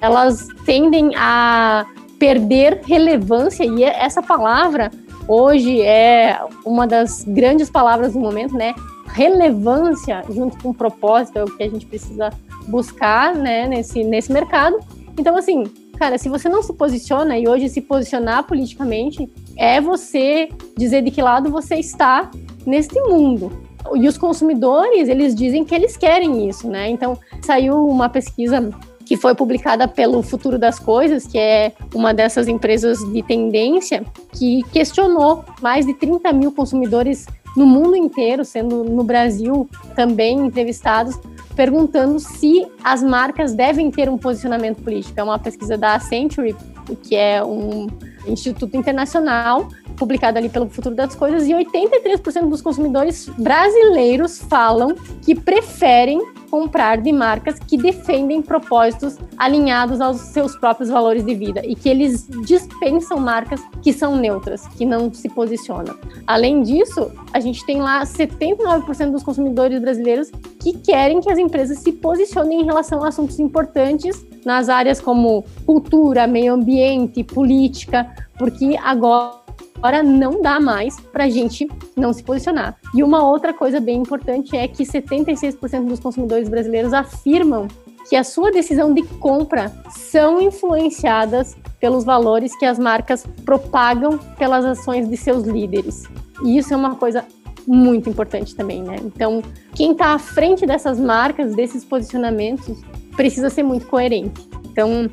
elas 0.01 0.47
tendem 0.65 1.11
a 1.15 1.85
perder 2.17 2.81
relevância 2.85 3.63
e 3.65 3.83
essa 3.83 4.21
palavra 4.21 4.89
hoje 5.27 5.81
é 5.81 6.39
uma 6.65 6.87
das 6.87 7.23
grandes 7.23 7.69
palavras 7.69 8.13
do 8.13 8.19
momento, 8.19 8.55
né? 8.55 8.73
Relevância 9.07 10.23
junto 10.29 10.57
com 10.61 10.73
propósito 10.73 11.39
é 11.39 11.43
o 11.43 11.47
que 11.47 11.63
a 11.63 11.69
gente 11.69 11.85
precisa 11.85 12.31
buscar, 12.67 13.35
né, 13.35 13.67
nesse, 13.67 14.03
nesse 14.03 14.31
mercado. 14.31 14.77
Então, 15.17 15.37
assim, 15.37 15.63
cara, 15.95 16.17
se 16.17 16.29
você 16.29 16.47
não 16.49 16.61
se 16.61 16.73
posiciona 16.73 17.37
e 17.37 17.47
hoje 17.47 17.69
se 17.69 17.81
posicionar 17.81 18.43
politicamente 18.43 19.29
é 19.57 19.79
você 19.79 20.49
dizer 20.77 21.01
de 21.01 21.11
que 21.11 21.21
lado 21.21 21.49
você 21.49 21.75
está 21.75 22.29
neste 22.65 22.99
mundo. 23.01 23.51
E 23.95 24.07
os 24.07 24.17
consumidores, 24.17 25.07
eles 25.07 25.35
dizem 25.35 25.63
que 25.63 25.75
eles 25.75 25.95
querem 25.95 26.49
isso, 26.49 26.67
né? 26.67 26.89
Então, 26.89 27.17
saiu 27.41 27.87
uma 27.87 28.09
pesquisa 28.09 28.71
que 29.05 29.15
foi 29.15 29.35
publicada 29.35 29.87
pelo 29.87 30.23
Futuro 30.23 30.57
das 30.57 30.79
Coisas, 30.79 31.27
que 31.27 31.37
é 31.37 31.73
uma 31.93 32.13
dessas 32.13 32.47
empresas 32.47 32.97
de 33.13 33.21
tendência, 33.21 34.03
que 34.33 34.63
questionou 34.73 35.45
mais 35.61 35.85
de 35.85 35.93
30 35.93 36.33
mil 36.33 36.51
consumidores 36.51 37.27
no 37.55 37.65
mundo 37.65 37.95
inteiro, 37.95 38.43
sendo 38.43 38.83
no 38.83 39.03
Brasil 39.03 39.69
também 39.95 40.39
entrevistados, 40.39 41.17
perguntando 41.55 42.19
se 42.19 42.67
as 42.83 43.01
marcas 43.01 43.53
devem 43.53 43.89
ter 43.89 44.09
um 44.09 44.17
posicionamento 44.17 44.81
político. 44.81 45.19
É 45.19 45.23
uma 45.23 45.39
pesquisa 45.39 45.77
da 45.77 45.99
Century, 45.99 46.55
que 47.03 47.15
é 47.15 47.43
um 47.43 47.87
instituto 48.27 48.75
internacional 48.75 49.67
publicada 49.95 50.39
ali 50.39 50.49
pelo 50.49 50.69
Futuro 50.69 50.93
das 50.93 51.15
Coisas, 51.15 51.47
e 51.47 51.53
83% 51.53 52.49
dos 52.49 52.61
consumidores 52.61 53.29
brasileiros 53.37 54.39
falam 54.39 54.93
que 55.21 55.33
preferem 55.33 56.19
comprar 56.55 57.01
de 57.01 57.11
marcas 57.11 57.59
que 57.59 57.75
defendem 57.75 58.41
propósitos 58.41 59.17
alinhados 59.37 59.99
aos 59.99 60.21
seus 60.21 60.55
próprios 60.55 60.89
valores 60.89 61.25
de 61.25 61.35
vida 61.35 61.61
e 61.65 61.75
que 61.75 61.89
eles 61.89 62.29
dispensam 62.45 63.19
marcas 63.19 63.59
que 63.81 63.91
são 63.91 64.15
neutras, 64.15 64.65
que 64.69 64.85
não 64.85 65.13
se 65.13 65.27
posicionam. 65.27 65.97
Além 66.25 66.63
disso, 66.63 67.11
a 67.33 67.41
gente 67.41 67.65
tem 67.65 67.81
lá 67.81 68.03
79% 68.03 69.11
dos 69.11 69.21
consumidores 69.21 69.81
brasileiros 69.81 70.31
que 70.61 70.77
querem 70.77 71.19
que 71.19 71.29
as 71.29 71.37
empresas 71.37 71.79
se 71.79 71.91
posicionem 71.91 72.61
em 72.61 72.63
relação 72.63 73.03
a 73.03 73.09
assuntos 73.09 73.37
importantes 73.37 74.25
nas 74.45 74.69
áreas 74.69 75.01
como 75.01 75.43
cultura, 75.65 76.25
meio 76.25 76.53
ambiente, 76.53 77.21
política, 77.21 78.15
porque 78.39 78.77
agora 78.81 79.44
Agora 79.85 80.01
não 80.01 80.41
dá 80.41 80.59
mais 80.59 80.99
para 80.99 81.25
a 81.25 81.29
gente 81.29 81.69
não 81.95 82.11
se 82.11 82.23
posicionar. 82.23 82.75
E 82.91 83.03
uma 83.03 83.23
outra 83.23 83.53
coisa 83.53 83.79
bem 83.79 83.97
importante 84.01 84.57
é 84.57 84.67
que 84.67 84.83
76% 84.83 85.85
dos 85.85 85.99
consumidores 85.99 86.49
brasileiros 86.49 86.91
afirmam 86.91 87.67
que 88.09 88.15
a 88.15 88.23
sua 88.23 88.51
decisão 88.51 88.91
de 88.91 89.03
compra 89.03 89.71
são 89.91 90.41
influenciadas 90.41 91.55
pelos 91.79 92.03
valores 92.03 92.57
que 92.57 92.65
as 92.65 92.79
marcas 92.79 93.27
propagam 93.45 94.17
pelas 94.39 94.65
ações 94.65 95.07
de 95.07 95.15
seus 95.15 95.43
líderes. 95.43 96.05
E 96.43 96.57
isso 96.57 96.73
é 96.73 96.77
uma 96.77 96.95
coisa 96.95 97.23
muito 97.67 98.09
importante 98.09 98.55
também, 98.55 98.81
né? 98.81 98.95
Então, 99.03 99.43
quem 99.75 99.91
está 99.91 100.15
à 100.15 100.17
frente 100.17 100.65
dessas 100.65 100.99
marcas, 100.99 101.53
desses 101.53 101.85
posicionamentos, 101.85 102.81
precisa 103.15 103.51
ser 103.51 103.61
muito 103.61 103.85
coerente. 103.85 104.49
Então, 104.71 105.07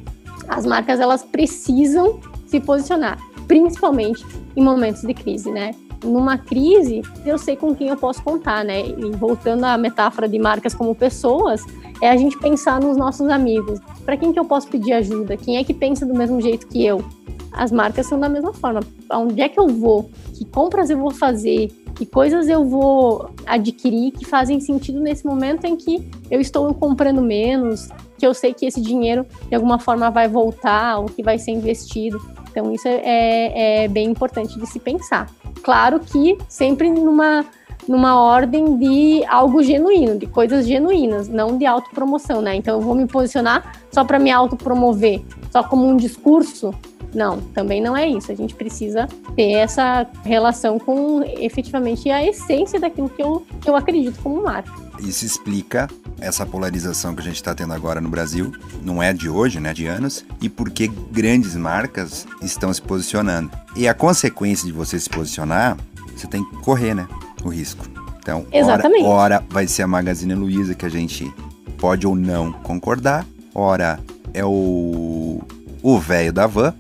as 0.49 0.65
marcas 0.65 0.99
elas 0.99 1.23
precisam 1.23 2.21
se 2.47 2.59
posicionar, 2.59 3.19
principalmente 3.53 4.25
em 4.57 4.65
momentos 4.65 5.03
de 5.03 5.13
crise, 5.13 5.53
né? 5.53 5.73
Numa 6.03 6.39
crise, 6.39 7.03
eu 7.27 7.37
sei 7.37 7.55
com 7.55 7.75
quem 7.75 7.89
eu 7.91 7.99
posso 7.99 8.23
contar, 8.23 8.65
né? 8.65 8.81
E 8.81 9.11
voltando 9.11 9.65
à 9.65 9.77
metáfora 9.77 10.27
de 10.27 10.39
marcas 10.39 10.75
como 10.75 10.95
pessoas, 10.95 11.63
é 12.01 12.09
a 12.09 12.17
gente 12.17 12.39
pensar 12.39 12.81
nos 12.81 12.97
nossos 12.97 13.29
amigos. 13.29 13.79
Para 14.07 14.17
quem 14.17 14.33
que 14.33 14.39
eu 14.39 14.47
posso 14.47 14.69
pedir 14.69 14.95
ajuda? 14.95 15.37
Quem 15.37 15.59
é 15.59 15.65
que 15.65 15.75
pensa 15.75 16.07
do 16.07 16.15
mesmo 16.15 16.41
jeito 16.41 16.67
que 16.67 16.83
eu? 16.83 17.05
As 17.53 17.71
marcas 17.71 18.07
são 18.07 18.19
da 18.19 18.27
mesma 18.27 18.55
forma. 18.55 18.81
Onde 19.13 19.43
é 19.43 19.51
que 19.51 19.61
eu 19.61 19.69
vou? 19.69 20.09
Que 20.33 20.47
compras 20.47 20.89
eu 20.89 20.97
vou 20.97 21.11
fazer? 21.11 21.71
Que 21.95 22.07
coisas 22.07 22.49
eu 22.49 22.65
vou 22.65 23.29
adquirir 23.45 24.13
que 24.13 24.25
fazem 24.25 24.61
sentido 24.61 24.99
nesse 24.99 25.27
momento 25.27 25.67
em 25.67 25.77
que 25.77 26.09
eu 26.31 26.41
estou 26.41 26.73
comprando 26.73 27.21
menos, 27.21 27.91
que 28.17 28.27
eu 28.27 28.33
sei 28.33 28.55
que 28.55 28.65
esse 28.65 28.81
dinheiro 28.81 29.27
de 29.47 29.55
alguma 29.55 29.79
forma 29.79 30.11
vai 30.11 30.27
voltar 30.27 31.01
ou 31.01 31.05
que 31.05 31.23
vai 31.23 31.39
ser 31.39 31.51
investido. 31.51 32.19
Então 32.53 32.71
isso 32.71 32.87
é, 32.87 33.01
é, 33.03 33.85
é 33.85 33.89
bem 33.89 34.11
importante 34.11 34.59
de 34.61 34.67
se 34.67 34.79
pensar. 34.79 35.29
Claro 35.63 35.99
que 35.99 36.39
sempre 36.49 36.91
numa 36.91 37.45
numa 37.89 38.21
ordem 38.21 38.77
de 38.77 39.25
algo 39.27 39.61
genuíno, 39.61 40.17
de 40.17 40.27
coisas 40.27 40.67
genuínas, 40.69 41.29
não 41.29 41.59
de 41.59 41.67
autopromoção, 41.67 42.41
né? 42.41 42.55
Então 42.55 42.77
eu 42.77 42.81
vou 42.81 42.95
me 42.95 43.09
posicionar 43.09 43.73
só 43.91 44.05
para 44.05 44.21
me 44.21 44.31
autopromover, 44.31 45.21
só 45.51 45.65
como 45.65 45.87
um 45.89 45.97
discurso. 45.97 46.73
Não, 47.13 47.41
também 47.41 47.83
não 47.83 47.97
é 47.97 48.09
isso. 48.09 48.31
A 48.31 48.35
gente 48.35 48.55
precisa 48.55 49.09
ter 49.35 49.51
essa 49.53 50.07
relação 50.25 50.79
com 50.79 51.23
efetivamente 51.23 52.09
a 52.09 52.25
essência 52.25 52.79
daquilo 52.79 53.09
que 53.09 53.23
eu, 53.23 53.45
que 53.61 53.69
eu 53.69 53.75
acredito 53.75 54.23
como 54.23 54.43
marca. 54.43 54.73
Isso 55.01 55.27
explica 55.27 55.89
essa 56.23 56.47
polarização 56.47 57.15
que 57.15 57.21
a 57.21 57.25
gente 57.25 57.37
está 57.37 57.55
tendo 57.55 57.73
agora 57.75 58.01
no 58.01 58.09
Brasil, 58.09 58.53
não 58.83 59.03
é 59.03 59.13
de 59.13 59.29
hoje, 59.29 59.61
né, 59.61 59.75
de 59.75 59.87
anos, 59.87 60.25
e 60.41 60.49
porque 60.49 60.89
grandes 61.11 61.55
marcas 61.55 62.27
estão 62.41 62.73
se 62.73 62.81
posicionando. 62.81 63.51
E 63.77 63.89
a 63.89 63.95
consequência 63.95 64.67
de 64.67 64.73
você 64.73 64.99
se 64.99 65.11
posicionar, 65.11 65.77
você 66.17 66.27
tem 66.27 66.45
que 66.45 66.57
correr, 66.59 66.95
né? 66.95 67.07
o 67.45 67.49
risco. 67.49 67.85
Então, 68.19 68.47
Exatamente. 68.53 69.05
Ora, 69.05 69.37
ora 69.37 69.45
vai 69.49 69.67
ser 69.67 69.83
a 69.83 69.87
Magazine 69.87 70.35
Luiza 70.35 70.75
que 70.75 70.87
a 70.87 70.89
gente 70.89 71.33
pode 71.77 72.07
ou 72.07 72.15
não 72.15 72.53
concordar, 72.53 73.27
ora 73.55 73.99
é 74.33 74.45
o 74.45 75.43
o 75.83 75.99
velho 75.99 76.33
da 76.33 76.47
van, 76.47 76.75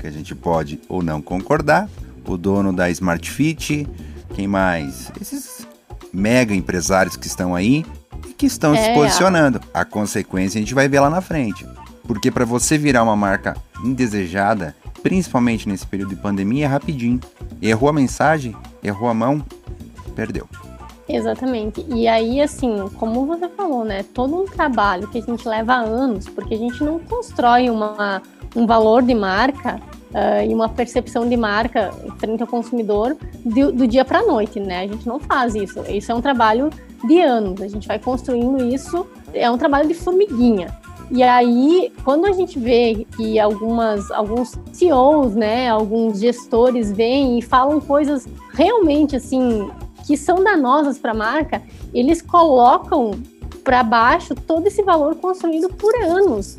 que 0.00 0.06
a 0.06 0.10
gente 0.10 0.34
pode 0.34 0.80
ou 0.88 1.00
não 1.00 1.22
concordar, 1.22 1.88
o 2.26 2.36
dono 2.36 2.72
da 2.72 2.90
Smart 2.90 3.30
Fit, 3.30 3.88
quem 4.34 4.48
mais? 4.48 5.12
Esses 5.20 5.66
mega 6.12 6.54
empresários 6.54 7.16
que 7.16 7.26
estão 7.28 7.54
aí 7.54 7.86
que 8.38 8.46
estão 8.46 8.72
é, 8.72 8.84
se 8.84 8.94
posicionando. 8.94 9.60
A 9.74 9.84
consequência 9.84 10.58
a 10.58 10.62
gente 10.62 10.74
vai 10.74 10.88
ver 10.88 11.00
lá 11.00 11.10
na 11.10 11.20
frente. 11.20 11.66
Porque 12.06 12.30
para 12.30 12.44
você 12.44 12.78
virar 12.78 13.02
uma 13.02 13.16
marca 13.16 13.56
indesejada, 13.84 14.74
principalmente 15.02 15.68
nesse 15.68 15.86
período 15.86 16.10
de 16.10 16.16
pandemia, 16.16 16.64
é 16.64 16.68
rapidinho. 16.68 17.20
Errou 17.60 17.90
a 17.90 17.92
mensagem, 17.92 18.56
errou 18.82 19.08
a 19.10 19.14
mão, 19.14 19.44
perdeu. 20.14 20.48
Exatamente. 21.08 21.84
E 21.88 22.06
aí, 22.06 22.40
assim, 22.40 22.88
como 22.96 23.26
você 23.26 23.48
falou, 23.48 23.84
né? 23.84 24.04
Todo 24.14 24.42
um 24.42 24.44
trabalho 24.44 25.08
que 25.08 25.18
a 25.18 25.22
gente 25.22 25.46
leva 25.48 25.74
anos, 25.74 26.28
porque 26.28 26.54
a 26.54 26.58
gente 26.58 26.82
não 26.84 26.98
constrói 26.98 27.68
uma, 27.70 28.22
um 28.54 28.66
valor 28.66 29.02
de 29.02 29.14
marca 29.14 29.80
uh, 30.10 30.48
e 30.48 30.54
uma 30.54 30.68
percepção 30.68 31.28
de 31.28 31.36
marca 31.36 31.90
frente 32.18 32.42
ao 32.42 32.46
consumidor 32.46 33.16
do, 33.44 33.72
do 33.72 33.86
dia 33.86 34.04
para 34.04 34.18
a 34.18 34.22
noite, 34.22 34.60
né? 34.60 34.80
A 34.80 34.86
gente 34.86 35.06
não 35.06 35.18
faz 35.18 35.54
isso. 35.54 35.80
Isso 35.88 36.12
é 36.12 36.14
um 36.14 36.20
trabalho 36.20 36.70
de 37.06 37.20
anos. 37.20 37.60
A 37.60 37.68
gente 37.68 37.86
vai 37.86 37.98
construindo 37.98 38.64
isso. 38.64 39.06
É 39.32 39.50
um 39.50 39.58
trabalho 39.58 39.88
de 39.88 39.94
formiguinha. 39.94 40.76
E 41.10 41.22
aí, 41.22 41.90
quando 42.04 42.26
a 42.26 42.32
gente 42.32 42.58
vê 42.58 43.06
que 43.16 43.40
algumas, 43.40 44.10
alguns 44.10 44.58
CEOs, 44.72 45.34
né, 45.34 45.68
alguns 45.68 46.18
gestores 46.18 46.92
vêm 46.92 47.38
e 47.38 47.42
falam 47.42 47.80
coisas 47.80 48.26
realmente 48.52 49.16
assim 49.16 49.70
que 50.06 50.16
são 50.16 50.42
danosas 50.44 50.98
para 50.98 51.12
a 51.12 51.14
marca, 51.14 51.62
eles 51.94 52.20
colocam 52.20 53.12
para 53.64 53.82
baixo 53.82 54.34
todo 54.34 54.66
esse 54.66 54.82
valor 54.82 55.14
construído 55.16 55.68
por 55.68 55.94
anos. 56.02 56.58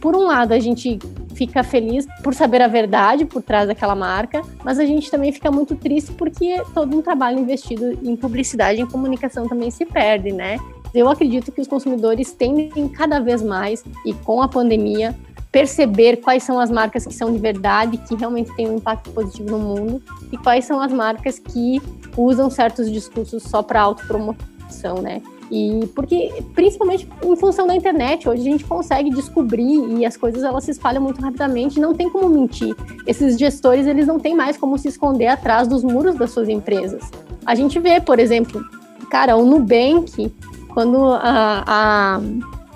Por 0.00 0.16
um 0.16 0.24
lado, 0.24 0.52
a 0.52 0.58
gente 0.58 0.98
fica 1.34 1.62
feliz 1.62 2.06
por 2.22 2.34
saber 2.34 2.62
a 2.62 2.68
verdade 2.68 3.24
por 3.24 3.42
trás 3.42 3.68
daquela 3.68 3.94
marca, 3.94 4.42
mas 4.64 4.78
a 4.78 4.84
gente 4.84 5.10
também 5.10 5.30
fica 5.32 5.50
muito 5.50 5.74
triste 5.76 6.12
porque 6.12 6.62
todo 6.74 6.96
um 6.96 7.02
trabalho 7.02 7.38
investido 7.38 7.98
em 8.02 8.16
publicidade 8.16 8.80
e 8.80 8.82
em 8.82 8.86
comunicação 8.86 9.46
também 9.46 9.70
se 9.70 9.84
perde, 9.84 10.32
né? 10.32 10.58
Eu 10.94 11.08
acredito 11.08 11.52
que 11.52 11.60
os 11.60 11.68
consumidores 11.68 12.32
tendem 12.32 12.88
cada 12.88 13.20
vez 13.20 13.42
mais, 13.42 13.84
e 14.04 14.12
com 14.12 14.42
a 14.42 14.48
pandemia, 14.48 15.14
perceber 15.52 16.16
quais 16.16 16.42
são 16.42 16.58
as 16.58 16.70
marcas 16.70 17.06
que 17.06 17.14
são 17.14 17.32
de 17.32 17.38
verdade, 17.38 17.96
que 17.96 18.14
realmente 18.14 18.54
têm 18.56 18.68
um 18.68 18.76
impacto 18.76 19.10
positivo 19.10 19.50
no 19.50 19.58
mundo, 19.58 20.02
e 20.32 20.36
quais 20.36 20.64
são 20.64 20.80
as 20.80 20.92
marcas 20.92 21.38
que 21.38 21.80
usam 22.16 22.50
certos 22.50 22.90
discursos 22.90 23.42
só 23.42 23.62
para 23.62 23.80
autopromoção, 23.80 24.96
né? 25.00 25.22
E 25.50 25.86
porque, 25.94 26.32
principalmente 26.54 27.08
em 27.24 27.36
função 27.36 27.66
da 27.66 27.74
internet, 27.74 28.28
hoje 28.28 28.42
a 28.42 28.50
gente 28.52 28.64
consegue 28.64 29.10
descobrir 29.10 29.98
e 29.98 30.06
as 30.06 30.16
coisas 30.16 30.44
elas 30.44 30.64
se 30.64 30.70
espalham 30.70 31.02
muito 31.02 31.20
rapidamente, 31.20 31.80
não 31.80 31.92
tem 31.92 32.08
como 32.08 32.28
mentir. 32.28 32.74
Esses 33.06 33.36
gestores, 33.36 33.86
eles 33.86 34.06
não 34.06 34.18
têm 34.18 34.34
mais 34.34 34.56
como 34.56 34.78
se 34.78 34.88
esconder 34.88 35.26
atrás 35.26 35.66
dos 35.66 35.82
muros 35.82 36.14
das 36.14 36.30
suas 36.30 36.48
empresas. 36.48 37.10
A 37.44 37.54
gente 37.54 37.78
vê, 37.80 38.00
por 38.00 38.20
exemplo, 38.20 38.64
cara, 39.10 39.36
o 39.36 39.44
Nubank, 39.44 40.32
quando 40.72 41.04
a, 41.04 41.64
a 41.66 42.20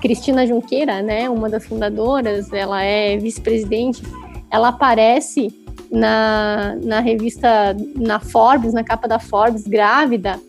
Cristina 0.01 0.45
Junqueira, 0.47 1.01
né, 1.01 1.31
uma 1.31 1.49
das 1.49 1.65
fundadoras, 1.65 2.53
ela 2.53 2.83
é 2.83 3.17
vice-presidente, 3.17 4.03
ela 4.51 4.69
aparece 4.69 5.49
na, 5.91 6.77
na 6.83 7.01
revista, 7.01 7.75
na 7.95 8.19
Forbes, 8.19 8.73
na 8.73 8.83
capa 8.83 9.07
da 9.07 9.19
Forbes, 9.19 9.67
grávida. 9.67 10.41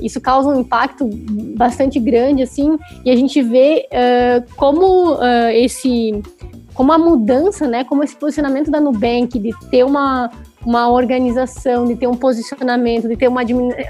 Isso 0.00 0.20
causa 0.20 0.48
um 0.48 0.60
impacto 0.60 1.08
bastante 1.56 1.98
grande, 1.98 2.42
assim, 2.42 2.78
e 3.04 3.10
a 3.10 3.16
gente 3.16 3.42
vê 3.42 3.86
uh, 3.90 4.54
como 4.56 5.14
uh, 5.14 5.50
esse, 5.52 6.22
como 6.74 6.92
a 6.92 6.98
mudança, 6.98 7.66
né, 7.66 7.84
como 7.84 8.02
esse 8.02 8.16
posicionamento 8.16 8.70
da 8.70 8.80
Nubank 8.80 9.38
de 9.38 9.50
ter 9.70 9.84
uma, 9.84 10.30
uma 10.64 10.90
organização, 10.90 11.84
de 11.84 11.96
ter 11.96 12.06
um 12.06 12.14
posicionamento, 12.14 13.08
de 13.08 13.16
ter 13.16 13.28
uma, 13.28 13.42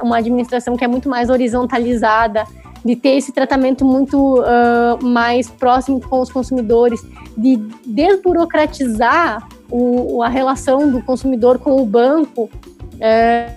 uma 0.02 0.18
administração 0.18 0.76
que 0.76 0.84
é 0.84 0.88
muito 0.88 1.08
mais 1.08 1.30
horizontalizada, 1.30 2.44
de 2.84 2.96
ter 2.96 3.10
esse 3.10 3.32
tratamento 3.32 3.84
muito 3.84 4.40
uh, 4.40 5.04
mais 5.04 5.50
próximo 5.50 6.00
com 6.00 6.20
os 6.20 6.30
consumidores, 6.30 7.04
de 7.36 7.56
desburocratizar 7.86 9.46
o, 9.70 10.22
a 10.22 10.28
relação 10.28 10.90
do 10.90 11.02
consumidor 11.02 11.58
com 11.58 11.80
o 11.80 11.86
banco, 11.86 12.50
é, 12.98 13.52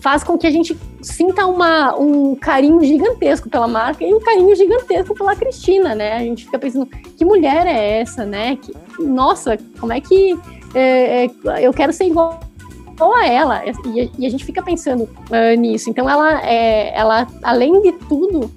faz 0.00 0.22
com 0.22 0.36
que 0.36 0.46
a 0.46 0.50
gente 0.50 0.76
sinta 1.06 1.46
uma, 1.46 1.96
um 1.96 2.34
carinho 2.34 2.82
gigantesco 2.82 3.48
pela 3.48 3.68
marca 3.68 4.04
e 4.04 4.12
um 4.12 4.20
carinho 4.20 4.54
gigantesco 4.56 5.14
pela 5.14 5.36
Cristina, 5.36 5.94
né? 5.94 6.14
A 6.14 6.20
gente 6.20 6.44
fica 6.44 6.58
pensando, 6.58 6.86
que 6.86 7.24
mulher 7.24 7.66
é 7.66 8.00
essa, 8.00 8.24
né? 8.24 8.56
Que, 8.56 8.72
nossa, 9.02 9.56
como 9.78 9.92
é 9.92 10.00
que 10.00 10.36
é, 10.74 11.26
é 11.26 11.30
eu 11.60 11.72
quero 11.72 11.92
ser 11.92 12.06
igual 12.06 12.40
a 13.14 13.26
ela. 13.26 13.62
E, 13.66 14.10
e 14.18 14.26
a 14.26 14.30
gente 14.30 14.44
fica 14.44 14.62
pensando 14.62 15.04
uh, 15.04 15.58
nisso. 15.58 15.88
Então, 15.88 16.10
ela, 16.10 16.44
é, 16.44 16.96
ela, 16.96 17.26
além 17.42 17.80
de 17.82 17.92
tudo, 17.92 18.50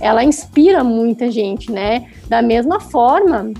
ela 0.00 0.24
inspira 0.24 0.82
muita 0.82 1.30
gente, 1.30 1.70
né? 1.70 2.10
Da 2.28 2.42
mesma 2.42 2.80
forma, 2.80 3.52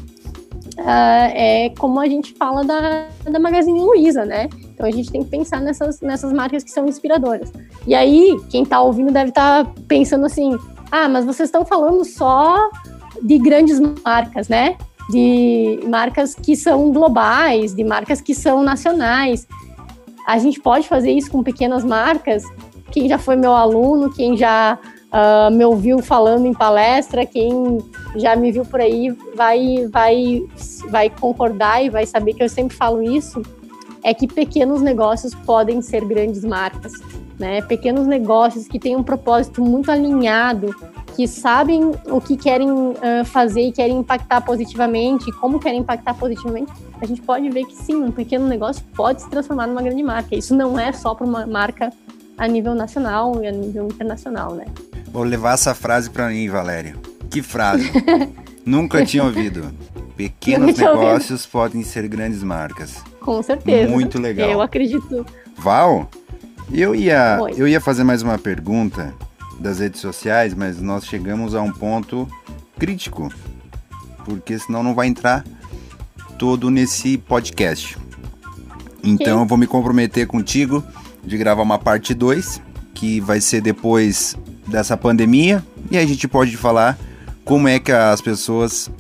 uh, 0.79 1.31
é 1.33 1.73
como 1.79 2.01
a 2.01 2.07
gente 2.07 2.35
fala 2.35 2.65
da, 2.65 3.07
da 3.31 3.39
Magazine 3.39 3.79
Luiza, 3.79 4.25
né? 4.25 4.49
Então, 4.75 4.85
a 4.85 4.91
gente 4.91 5.13
tem 5.13 5.23
que 5.23 5.31
pensar 5.31 5.61
nessas, 5.61 6.01
nessas 6.01 6.33
marcas 6.33 6.65
que 6.65 6.71
são 6.73 6.89
inspiradoras. 6.89 7.53
E 7.87 7.95
aí, 7.95 8.37
quem 8.49 8.63
está 8.63 8.81
ouvindo 8.81 9.13
deve 9.13 9.31
estar 9.31 9.65
tá 9.65 9.73
pensando 9.89 10.27
assim: 10.27 10.57
ah, 10.91 11.09
mas 11.09 11.25
vocês 11.25 11.49
estão 11.49 11.65
falando 11.65 12.05
só 12.05 12.71
de 13.23 13.39
grandes 13.39 13.81
marcas, 14.05 14.49
né? 14.49 14.77
De 15.11 15.81
marcas 15.89 16.35
que 16.35 16.55
são 16.57 16.93
globais, 16.93 17.75
de 17.75 17.83
marcas 17.85 18.21
que 18.21 18.35
são 18.35 18.63
nacionais. 18.63 19.47
A 20.27 20.39
gente 20.39 20.61
pode 20.61 20.89
fazer 20.89 21.11
isso 21.11 21.31
com 21.31 21.43
pequenas 21.43 21.85
marcas. 21.85 22.45
Quem 22.91 23.09
já 23.09 23.19
foi 23.19 23.37
meu 23.37 23.53
aluno, 23.53 24.13
quem 24.13 24.37
já 24.37 24.79
uh, 25.13 25.51
me 25.51 25.65
ouviu 25.65 26.01
falando 26.01 26.47
em 26.47 26.55
palestra, 26.55 27.27
quem 27.27 27.79
já 28.17 28.37
me 28.37 28.53
viu 28.53 28.65
por 28.65 28.81
aí 28.81 29.11
vai, 29.35 29.89
vai, 29.91 30.43
vai 30.91 31.11
concordar 31.11 31.85
e 31.85 31.91
vai 31.91 32.07
saber 32.07 32.35
que 32.35 32.43
eu 32.43 32.49
sempre 32.49 32.77
falo 32.77 33.03
isso. 33.03 33.43
É 34.03 34.13
que 34.13 34.27
pequenos 34.27 34.83
negócios 34.83 35.35
podem 35.35 35.81
ser 35.81 36.05
grandes 36.05 36.45
marcas. 36.45 36.93
Né? 37.39 37.63
Pequenos 37.63 38.07
negócios 38.07 38.67
que 38.69 38.79
têm 38.79 38.97
um 38.97 39.03
propósito 39.03 39.63
muito 39.63 39.91
alinhado 39.91 40.75
que 41.15 41.29
sabem 41.29 41.93
o 42.07 42.21
que 42.21 42.37
querem 42.37 42.71
uh, 42.71 43.25
fazer 43.25 43.69
e 43.69 43.73
querem 43.73 43.99
impactar 43.99 44.41
positivamente, 44.41 45.31
como 45.33 45.59
querem 45.59 45.81
impactar 45.81 46.15
positivamente, 46.15 46.73
a 47.01 47.07
gente 47.07 47.21
pode 47.21 47.49
ver 47.51 47.65
que 47.65 47.75
sim, 47.75 47.97
um 47.97 48.11
pequeno 48.11 48.47
negócio 48.47 48.85
pode 48.95 49.23
se 49.23 49.29
transformar 49.29 49.67
numa 49.67 49.83
grande 49.83 50.03
marca. 50.03 50.35
Isso 50.35 50.55
não 50.55 50.79
é 50.79 50.93
só 50.93 51.15
para 51.15 51.27
uma 51.27 51.47
marca 51.47 51.93
a 52.39 52.49
nível 52.49 52.75
nacional 52.75 53.43
e 53.43 53.47
a 53.47 53.53
nível 53.53 53.87
internacional, 53.87 54.55
né? 54.55 54.65
Vou 55.13 55.23
levar 55.23 55.55
essa 55.55 55.75
frase 55.75 56.09
para 56.09 56.29
mim, 56.29 56.49
Valério. 56.49 56.99
Que 57.31 57.43
frase? 57.43 57.91
Nunca 58.65 59.05
tinha 59.05 59.25
ouvido. 59.25 59.71
Pequenos 60.17 60.79
negócios 60.79 61.31
ouvido. 61.31 61.51
podem 61.51 61.83
ser 61.83 62.09
grandes 62.09 62.43
marcas. 62.43 63.03
Com 63.25 63.43
certeza. 63.43 63.91
Muito 63.91 64.19
legal. 64.19 64.51
Eu 64.51 64.61
acredito. 64.61 65.25
Val, 65.57 66.09
eu 66.73 66.95
ia, 66.95 67.39
eu 67.57 67.69
ia 67.69 67.81
fazer 67.81 68.05
mais 68.05 68.23
uma 68.23 68.39
pergunta 68.39 69.15
das 69.59 69.79
redes 69.79 70.01
sociais, 70.01 70.55
mas 70.55 70.81
nós 70.81 71.07
chegamos 71.07 71.55
a 71.55 71.63
um 71.63 71.73
ponto 71.73 72.29
crítico, 72.79 73.33
porque 74.25 74.59
senão 74.59 74.83
não 74.83 74.95
vai 74.95 75.07
entrar 75.07 75.45
todo 76.39 76.71
nesse 76.71 77.17
podcast. 77.17 77.97
Então 79.05 79.41
eu 79.41 79.47
vou 79.47 79.59
me 79.59 79.67
comprometer 79.67 80.27
contigo 80.27 80.83
de 81.25 81.37
gravar 81.39 81.63
uma 81.63 81.79
parte 81.79 82.15
2, 82.15 82.61
que 82.95 83.21
vai 83.21 83.41
ser 83.41 83.61
depois 83.61 84.37
dessa 84.67 84.97
pandemia, 84.97 85.63
e 85.91 85.97
aí 85.97 86.05
a 86.05 86.09
gente 86.09 86.27
pode 86.27 86.57
falar 86.57 86.99
como 87.45 87.69
é 87.69 87.79
que 87.79 87.93
as 87.93 88.21
pessoas 88.21 88.91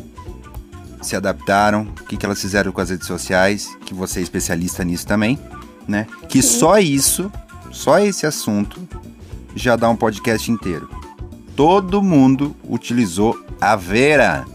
se 1.02 1.16
adaptaram, 1.16 1.82
o 1.82 2.04
que, 2.04 2.16
que 2.16 2.24
elas 2.24 2.40
fizeram 2.40 2.72
com 2.72 2.80
as 2.80 2.90
redes 2.90 3.06
sociais, 3.06 3.68
que 3.84 3.92
você 3.92 4.20
é 4.20 4.22
especialista 4.22 4.84
nisso 4.84 5.06
também, 5.06 5.38
né? 5.86 6.06
Que 6.28 6.40
Sim. 6.40 6.58
só 6.58 6.78
isso, 6.78 7.30
só 7.70 7.98
esse 7.98 8.26
assunto 8.26 8.80
já 9.54 9.76
dá 9.76 9.88
um 9.88 9.96
podcast 9.96 10.50
inteiro. 10.50 10.88
Todo 11.54 12.02
mundo 12.02 12.56
utilizou 12.68 13.38
a 13.60 13.76
Vera 13.76 14.46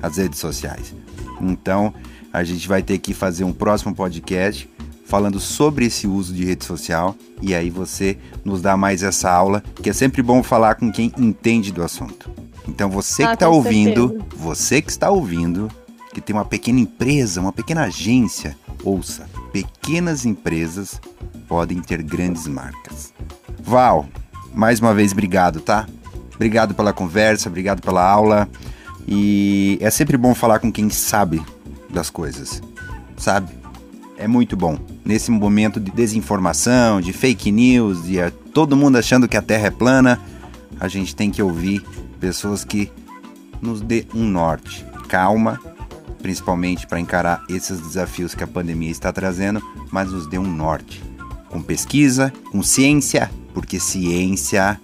as 0.00 0.16
redes 0.18 0.38
sociais. 0.38 0.94
Então, 1.40 1.92
a 2.32 2.44
gente 2.44 2.68
vai 2.68 2.82
ter 2.82 2.98
que 2.98 3.14
fazer 3.14 3.44
um 3.44 3.52
próximo 3.52 3.94
podcast 3.94 4.68
falando 5.06 5.38
sobre 5.38 5.86
esse 5.86 6.06
uso 6.06 6.32
de 6.32 6.44
rede 6.44 6.64
social 6.64 7.14
e 7.40 7.54
aí 7.54 7.70
você 7.70 8.18
nos 8.44 8.60
dá 8.60 8.76
mais 8.76 9.02
essa 9.02 9.30
aula, 9.30 9.62
que 9.82 9.90
é 9.90 9.92
sempre 9.92 10.22
bom 10.22 10.42
falar 10.42 10.74
com 10.74 10.90
quem 10.90 11.12
entende 11.18 11.72
do 11.72 11.82
assunto. 11.82 12.30
Então, 12.66 12.90
você 12.90 13.22
ah, 13.22 13.28
que 13.28 13.34
está 13.34 13.48
ouvindo, 13.48 14.08
certeza. 14.08 14.36
você 14.36 14.82
que 14.82 14.90
está 14.90 15.10
ouvindo, 15.10 15.70
que 16.14 16.20
tem 16.20 16.34
uma 16.34 16.44
pequena 16.44 16.78
empresa, 16.78 17.40
uma 17.40 17.52
pequena 17.52 17.82
agência, 17.82 18.56
ouça, 18.84 19.28
pequenas 19.52 20.24
empresas 20.24 21.00
podem 21.48 21.80
ter 21.80 22.02
grandes 22.02 22.46
marcas. 22.46 23.12
Val, 23.60 24.06
mais 24.54 24.78
uma 24.78 24.94
vez, 24.94 25.12
obrigado, 25.12 25.60
tá? 25.60 25.86
Obrigado 26.34 26.74
pela 26.74 26.92
conversa, 26.92 27.48
obrigado 27.48 27.82
pela 27.82 28.08
aula. 28.08 28.48
E 29.06 29.76
é 29.80 29.90
sempre 29.90 30.16
bom 30.16 30.34
falar 30.34 30.60
com 30.60 30.72
quem 30.72 30.88
sabe 30.88 31.42
das 31.90 32.08
coisas, 32.08 32.62
sabe? 33.16 33.52
É 34.16 34.28
muito 34.28 34.56
bom. 34.56 34.78
Nesse 35.04 35.30
momento 35.30 35.80
de 35.80 35.90
desinformação, 35.90 37.00
de 37.00 37.12
fake 37.12 37.50
news, 37.50 38.04
de 38.04 38.18
todo 38.52 38.76
mundo 38.76 38.96
achando 38.96 39.28
que 39.28 39.36
a 39.36 39.42
Terra 39.42 39.66
é 39.66 39.70
plana, 39.70 40.20
a 40.78 40.86
gente 40.88 41.14
tem 41.14 41.30
que 41.30 41.42
ouvir 41.42 41.84
pessoas 42.20 42.64
que 42.64 42.90
nos 43.60 43.80
dê 43.80 44.06
um 44.14 44.24
norte. 44.24 44.86
Calma, 45.08 45.60
principalmente 46.24 46.86
para 46.86 46.98
encarar 46.98 47.44
esses 47.50 47.78
desafios 47.78 48.34
que 48.34 48.42
a 48.42 48.46
pandemia 48.46 48.90
está 48.90 49.12
trazendo, 49.12 49.62
mas 49.92 50.10
nos 50.10 50.26
dê 50.26 50.38
um 50.38 50.50
norte. 50.50 51.04
Com 51.50 51.60
pesquisa, 51.60 52.32
com 52.50 52.62
ciência, 52.62 53.30
porque 53.52 53.78
ciência 53.78 54.80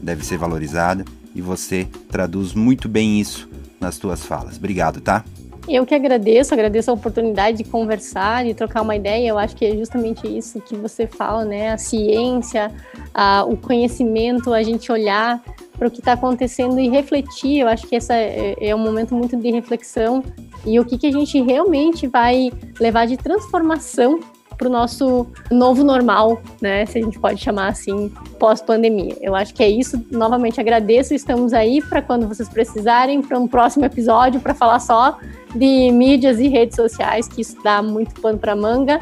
deve 0.00 0.24
ser 0.24 0.38
valorizada 0.38 1.04
e 1.34 1.42
você 1.42 1.88
traduz 2.08 2.54
muito 2.54 2.88
bem 2.88 3.20
isso 3.20 3.48
nas 3.80 3.98
tuas 3.98 4.24
falas. 4.24 4.58
Obrigado, 4.58 5.00
tá? 5.00 5.24
Eu 5.68 5.84
que 5.84 5.94
agradeço, 5.94 6.54
agradeço 6.54 6.90
a 6.90 6.94
oportunidade 6.94 7.58
de 7.58 7.64
conversar, 7.64 8.44
de 8.44 8.54
trocar 8.54 8.82
uma 8.82 8.94
ideia. 8.94 9.28
Eu 9.28 9.38
acho 9.38 9.56
que 9.56 9.64
é 9.64 9.76
justamente 9.76 10.26
isso 10.26 10.60
que 10.60 10.76
você 10.76 11.06
fala, 11.06 11.44
né? 11.44 11.72
A 11.72 11.78
ciência, 11.78 12.70
a, 13.12 13.44
o 13.44 13.56
conhecimento, 13.56 14.52
a 14.52 14.62
gente 14.62 14.92
olhar 14.92 15.42
para 15.76 15.88
o 15.88 15.90
que 15.90 15.98
está 15.98 16.12
acontecendo 16.12 16.78
e 16.78 16.88
refletir. 16.88 17.60
Eu 17.60 17.68
acho 17.68 17.86
que 17.86 17.96
esse 17.96 18.12
é, 18.12 18.54
é, 18.60 18.74
um 18.74 18.78
momento 18.78 19.14
muito 19.14 19.36
de 19.36 19.50
reflexão 19.50 20.22
e 20.64 20.78
o 20.78 20.84
que, 20.84 20.96
que 20.98 21.06
a 21.08 21.12
gente 21.12 21.40
realmente 21.42 22.06
vai 22.06 22.50
levar 22.78 23.06
de 23.06 23.16
transformação 23.16 24.20
para 24.56 24.68
o 24.68 24.70
nosso 24.70 25.26
novo 25.50 25.84
normal, 25.84 26.40
né? 26.60 26.86
Se 26.86 26.98
a 26.98 27.02
gente 27.02 27.18
pode 27.18 27.42
chamar 27.42 27.68
assim, 27.68 28.12
pós-pandemia. 28.38 29.16
Eu 29.20 29.34
acho 29.34 29.54
que 29.54 29.62
é 29.62 29.68
isso. 29.68 30.02
Novamente 30.10 30.60
agradeço. 30.60 31.14
Estamos 31.14 31.52
aí 31.52 31.82
para 31.82 32.02
quando 32.02 32.26
vocês 32.26 32.48
precisarem, 32.48 33.22
para 33.22 33.38
um 33.38 33.46
próximo 33.46 33.84
episódio, 33.84 34.40
para 34.40 34.54
falar 34.54 34.80
só 34.80 35.18
de 35.54 35.90
mídias 35.92 36.38
e 36.38 36.48
redes 36.48 36.76
sociais, 36.76 37.28
que 37.28 37.40
isso 37.40 37.56
dá 37.62 37.82
muito 37.82 38.20
pano 38.20 38.38
para 38.38 38.56
manga. 38.56 39.00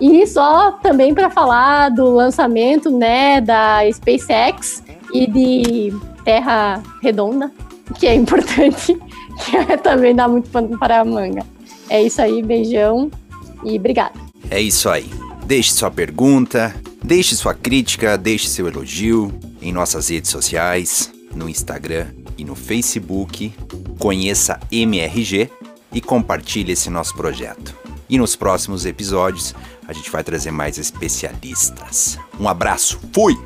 E 0.00 0.26
só 0.26 0.72
também 0.72 1.14
para 1.14 1.30
falar 1.30 1.90
do 1.90 2.12
lançamento, 2.14 2.90
né, 2.90 3.40
da 3.40 3.80
SpaceX 3.90 4.82
e 5.12 5.26
de 5.26 5.94
Terra 6.22 6.82
Redonda, 7.02 7.50
que 7.98 8.06
é 8.06 8.14
importante, 8.14 8.94
que 9.44 9.76
também 9.78 10.14
dá 10.14 10.28
muito 10.28 10.50
pano 10.50 10.78
para 10.78 11.00
a 11.00 11.04
manga. 11.04 11.42
É 11.88 12.02
isso 12.02 12.20
aí, 12.20 12.42
beijão 12.42 13.10
e 13.64 13.78
obrigada. 13.78 14.25
É 14.50 14.60
isso 14.60 14.88
aí. 14.88 15.10
Deixe 15.46 15.72
sua 15.72 15.90
pergunta, 15.90 16.74
deixe 17.02 17.36
sua 17.36 17.54
crítica, 17.54 18.18
deixe 18.18 18.48
seu 18.48 18.66
elogio 18.66 19.32
em 19.62 19.72
nossas 19.72 20.08
redes 20.08 20.30
sociais, 20.30 21.12
no 21.34 21.48
Instagram 21.48 22.08
e 22.36 22.44
no 22.44 22.54
Facebook. 22.54 23.52
Conheça 23.98 24.58
MRG 24.70 25.50
e 25.92 26.00
compartilhe 26.00 26.72
esse 26.72 26.90
nosso 26.90 27.14
projeto. 27.14 27.74
E 28.08 28.18
nos 28.18 28.36
próximos 28.36 28.84
episódios 28.84 29.54
a 29.86 29.92
gente 29.92 30.10
vai 30.10 30.24
trazer 30.24 30.50
mais 30.50 30.78
especialistas. 30.78 32.18
Um 32.38 32.48
abraço, 32.48 32.98
fui! 33.12 33.36